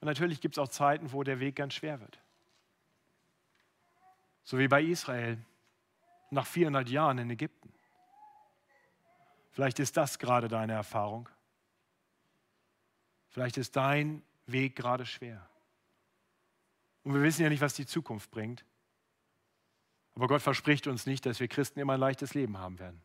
Und 0.00 0.06
natürlich 0.06 0.40
gibt 0.40 0.56
es 0.56 0.58
auch 0.58 0.68
Zeiten, 0.68 1.12
wo 1.12 1.22
der 1.22 1.40
Weg 1.40 1.56
ganz 1.56 1.74
schwer 1.74 2.00
wird. 2.00 2.20
So 4.42 4.58
wie 4.58 4.68
bei 4.68 4.82
Israel 4.82 5.38
nach 6.30 6.46
400 6.46 6.88
Jahren 6.88 7.18
in 7.18 7.30
Ägypten. 7.30 7.72
Vielleicht 9.50 9.78
ist 9.78 9.96
das 9.96 10.18
gerade 10.18 10.48
deine 10.48 10.72
Erfahrung. 10.72 11.28
Vielleicht 13.30 13.56
ist 13.56 13.76
dein 13.76 14.22
Weg 14.46 14.76
gerade 14.76 15.06
schwer. 15.06 15.48
Und 17.02 17.14
wir 17.14 17.22
wissen 17.22 17.42
ja 17.42 17.48
nicht, 17.48 17.60
was 17.60 17.74
die 17.74 17.86
Zukunft 17.86 18.30
bringt. 18.30 18.64
Aber 20.14 20.28
Gott 20.28 20.42
verspricht 20.42 20.86
uns 20.86 21.06
nicht, 21.06 21.26
dass 21.26 21.40
wir 21.40 21.48
Christen 21.48 21.80
immer 21.80 21.94
ein 21.94 22.00
leichtes 22.00 22.34
Leben 22.34 22.58
haben 22.58 22.78
werden. 22.78 23.02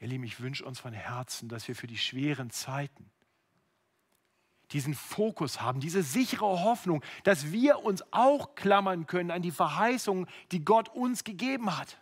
Ihr 0.00 0.08
Lieben, 0.08 0.24
ich 0.24 0.40
wünsche 0.40 0.64
uns 0.64 0.78
von 0.78 0.92
Herzen, 0.92 1.48
dass 1.48 1.66
wir 1.66 1.74
für 1.74 1.88
die 1.88 1.98
schweren 1.98 2.50
Zeiten 2.50 3.10
diesen 4.70 4.94
Fokus 4.94 5.60
haben, 5.60 5.80
diese 5.80 6.02
sichere 6.02 6.62
Hoffnung, 6.62 7.02
dass 7.24 7.52
wir 7.52 7.80
uns 7.80 8.04
auch 8.12 8.54
klammern 8.54 9.06
können 9.06 9.30
an 9.30 9.42
die 9.42 9.50
Verheißungen, 9.50 10.26
die 10.52 10.64
Gott 10.64 10.88
uns 10.90 11.24
gegeben 11.24 11.76
hat. 11.76 11.98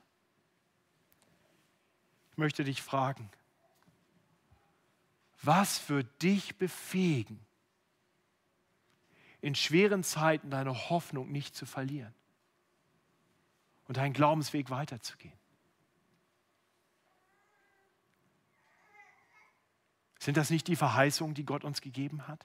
Ich 2.32 2.38
möchte 2.38 2.64
dich 2.64 2.82
fragen, 2.82 3.30
was 5.46 5.88
wird 5.88 6.22
dich 6.22 6.56
befähigen, 6.56 7.40
in 9.40 9.54
schweren 9.54 10.02
Zeiten 10.02 10.50
deine 10.50 10.90
Hoffnung 10.90 11.30
nicht 11.30 11.54
zu 11.54 11.66
verlieren 11.66 12.14
und 13.86 13.96
deinen 13.96 14.12
Glaubensweg 14.12 14.70
weiterzugehen? 14.70 15.38
Sind 20.18 20.36
das 20.36 20.50
nicht 20.50 20.66
die 20.66 20.74
Verheißungen, 20.74 21.34
die 21.34 21.44
Gott 21.44 21.62
uns 21.62 21.80
gegeben 21.80 22.26
hat? 22.26 22.44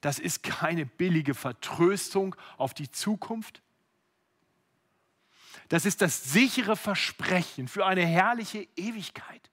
Das 0.00 0.18
ist 0.18 0.42
keine 0.42 0.86
billige 0.86 1.34
Vertröstung 1.34 2.34
auf 2.56 2.74
die 2.74 2.90
Zukunft. 2.90 3.62
Das 5.68 5.84
ist 5.84 6.00
das 6.00 6.24
sichere 6.24 6.74
Versprechen 6.74 7.68
für 7.68 7.86
eine 7.86 8.04
herrliche 8.04 8.66
Ewigkeit. 8.76 9.50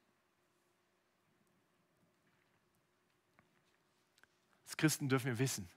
Christen 4.77 5.09
dürfen 5.09 5.25
wir 5.27 5.39
wissen, 5.39 5.69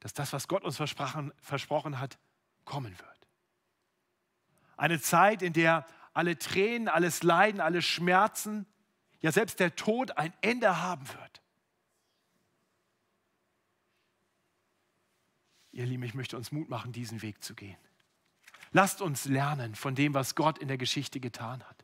dass 0.00 0.12
das, 0.12 0.32
was 0.32 0.48
Gott 0.48 0.64
uns 0.64 0.76
versprochen, 0.76 1.32
versprochen 1.40 2.00
hat, 2.00 2.18
kommen 2.64 2.98
wird. 2.98 3.28
Eine 4.76 5.00
Zeit, 5.00 5.42
in 5.42 5.52
der 5.52 5.86
alle 6.12 6.38
Tränen, 6.38 6.88
alles 6.88 7.22
Leiden, 7.22 7.60
alle 7.60 7.82
Schmerzen, 7.82 8.66
ja 9.20 9.30
selbst 9.30 9.60
der 9.60 9.76
Tod 9.76 10.16
ein 10.16 10.32
Ende 10.40 10.80
haben 10.80 11.06
wird. 11.08 11.42
Ihr 15.72 15.86
Lieben, 15.86 16.02
ich 16.02 16.14
möchte 16.14 16.36
uns 16.36 16.50
Mut 16.50 16.68
machen, 16.68 16.92
diesen 16.92 17.22
Weg 17.22 17.44
zu 17.44 17.54
gehen. 17.54 17.78
Lasst 18.72 19.02
uns 19.02 19.24
lernen 19.24 19.74
von 19.74 19.94
dem, 19.94 20.14
was 20.14 20.34
Gott 20.34 20.58
in 20.58 20.68
der 20.68 20.78
Geschichte 20.78 21.20
getan 21.20 21.62
hat. 21.64 21.79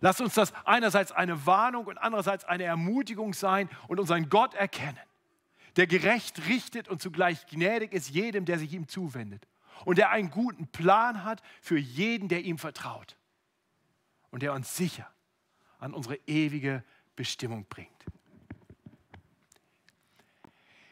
Lass 0.00 0.20
uns 0.20 0.34
das 0.34 0.52
einerseits 0.64 1.12
eine 1.12 1.46
Warnung 1.46 1.86
und 1.86 1.98
andererseits 1.98 2.44
eine 2.44 2.64
Ermutigung 2.64 3.34
sein 3.34 3.68
und 3.88 4.00
unseren 4.00 4.28
Gott 4.28 4.54
erkennen, 4.54 4.98
der 5.76 5.86
gerecht 5.86 6.46
richtet 6.48 6.88
und 6.88 7.02
zugleich 7.02 7.46
gnädig 7.46 7.92
ist 7.92 8.08
jedem, 8.10 8.44
der 8.44 8.58
sich 8.58 8.72
ihm 8.72 8.88
zuwendet 8.88 9.46
und 9.84 9.98
der 9.98 10.10
einen 10.10 10.30
guten 10.30 10.66
Plan 10.68 11.24
hat 11.24 11.42
für 11.60 11.78
jeden, 11.78 12.28
der 12.28 12.42
ihm 12.42 12.58
vertraut 12.58 13.16
und 14.30 14.42
der 14.42 14.52
uns 14.52 14.76
sicher 14.76 15.08
an 15.78 15.94
unsere 15.94 16.16
ewige 16.26 16.84
Bestimmung 17.16 17.66
bringt. 17.68 17.90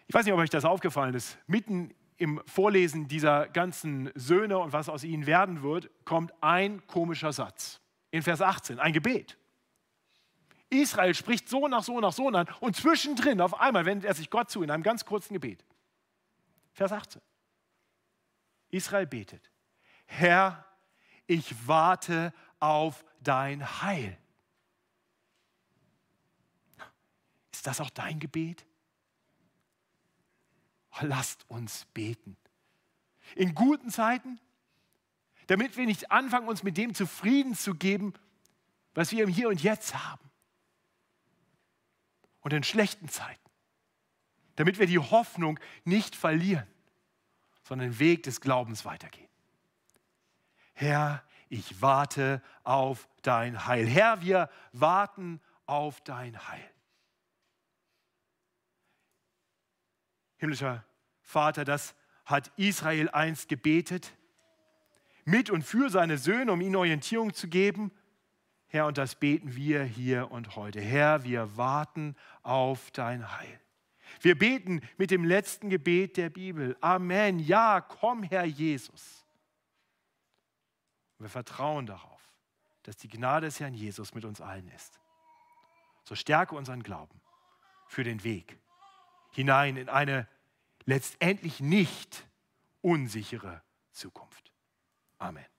Ich 0.07 0.15
weiß 0.15 0.25
nicht, 0.25 0.33
ob 0.33 0.41
euch 0.41 0.51
das 0.51 0.65
aufgefallen 0.65 1.15
ist. 1.15 1.39
Mitten 1.47 1.95
im 2.17 2.43
Vorlesen 2.47 3.09
dieser 3.09 3.47
ganzen 3.49 4.11
Söhne 4.15 4.59
und 4.59 4.73
was 4.73 4.89
aus 4.89 5.05
ihnen 5.05 5.27
werden 5.27 5.63
wird, 5.63 5.91
kommt 6.05 6.33
ein 6.43 6.87
komischer 6.87 7.33
Satz. 7.33 7.81
In 8.11 8.23
Vers 8.23 8.41
18, 8.41 8.79
ein 8.79 8.93
Gebet. 8.93 9.37
Israel 10.71 11.15
spricht 11.15 11.49
so 11.49 11.67
nach 11.69 11.83
so 11.83 11.99
nach 12.01 12.13
so 12.13 12.29
an 12.29 12.49
und 12.61 12.77
zwischendrin 12.77 13.41
auf 13.41 13.59
einmal 13.59 13.87
wendet 13.87 14.07
er 14.07 14.15
sich 14.15 14.29
Gott 14.31 14.51
zu 14.51 14.63
in 14.63 14.71
einem 14.71 14.83
ganz 14.83 15.05
kurzen 15.05 15.35
Gebet. 15.35 15.65
Vers 16.73 16.93
18. 16.93 17.23
Israel 18.71 19.07
betet, 19.07 19.51
Herr, 20.07 20.65
ich 21.27 21.67
warte 21.67 22.33
auf 22.61 23.05
dein 23.21 23.83
Heil. 23.83 24.19
Ist 27.53 27.67
das 27.67 27.81
auch 27.81 27.91
dein 27.91 28.21
Gebet? 28.21 28.67
Oh, 30.93 31.07
lasst 31.07 31.49
uns 31.49 31.87
beten. 31.87 32.37
In 33.35 33.55
guten 33.55 33.91
Zeiten, 33.91 34.41
damit 35.49 35.77
wir 35.77 35.87
nicht 35.87 36.13
anfangen, 36.13 36.47
uns 36.47 36.63
mit 36.63 36.77
dem 36.77 36.95
zufrieden 36.95 37.55
zu 37.55 37.75
geben, 37.75 38.15
was 38.95 39.11
wir 39.13 39.25
im 39.25 39.31
Hier 39.31 39.49
und 39.49 39.63
Jetzt 39.63 39.95
haben. 39.95 40.31
Und 42.41 42.53
in 42.53 42.63
schlechten 42.63 43.09
Zeiten, 43.09 43.51
damit 44.57 44.79
wir 44.79 44.87
die 44.87 44.99
Hoffnung 44.99 45.59
nicht 45.85 46.15
verlieren, 46.15 46.67
sondern 47.63 47.91
den 47.91 47.99
Weg 47.99 48.23
des 48.23 48.41
Glaubens 48.41 48.85
weitergehen. 48.85 49.29
Herr, 50.75 51.25
ich 51.49 51.81
warte 51.81 52.43
auf 52.63 53.09
dein 53.23 53.67
Heil. 53.67 53.87
Herr, 53.87 54.23
wir 54.23 54.51
warten 54.73 55.41
auf 55.67 56.01
dein 56.03 56.47
Heil. 56.49 56.71
Himmlischer 60.37 60.85
Vater, 61.23 61.65
das 61.65 61.95
hat 62.25 62.53
Israel 62.57 63.09
einst 63.11 63.49
gebetet, 63.49 64.13
mit 65.29 65.51
und 65.51 65.62
für 65.62 65.91
seine 65.91 66.18
Söhne, 66.18 66.53
um 66.53 66.61
ihnen 66.61 66.76
Orientierung 66.76 67.33
zu 67.33 67.49
geben. 67.49 67.93
Herr, 68.66 68.87
und 68.87 68.99
das 68.99 69.14
beten 69.14 69.55
wir 69.55 69.85
hier 69.85 70.31
und 70.31 70.57
heute. 70.57 70.81
Herr, 70.81 71.24
wir 71.24 71.57
warten 71.57 72.16
auf 72.43 72.91
dein 72.91 73.31
Heil. 73.39 73.61
Wir 74.20 74.39
beten 74.39 74.81
mit 74.97 75.11
dem 75.11 75.24
letzten 75.24 75.70
Gebet 75.70 76.16
der 76.16 76.31
Bibel. 76.31 76.76
Amen. 76.81 77.39
Ja, 77.39 77.81
komm, 77.81 78.22
Herr 78.22 78.45
Jesus. 78.45 79.24
wir 81.18 81.29
vertrauen 81.29 81.87
darauf, 81.87 82.20
dass 82.85 82.97
die 82.97 83.09
Gnade 83.09 83.47
des 83.47 83.61
Herrn 83.61 83.74
Jesus 83.74 84.14
mit 84.14 84.24
uns 84.24 84.41
allen 84.41 84.68
ist. 84.68 84.99
So 86.05 86.14
stärke 86.14 86.55
unseren 86.55 86.83
Glauben 86.83 87.20
für 87.87 88.05
den 88.05 88.24
Weg 88.24 88.59
hinein 89.33 89.76
in 89.76 89.89
eine 89.89 90.26
letztendlich 90.85 91.61
nicht 91.61 92.26
unsichere 92.81 93.62
Zukunft. 93.93 94.48
Amen. 95.21 95.58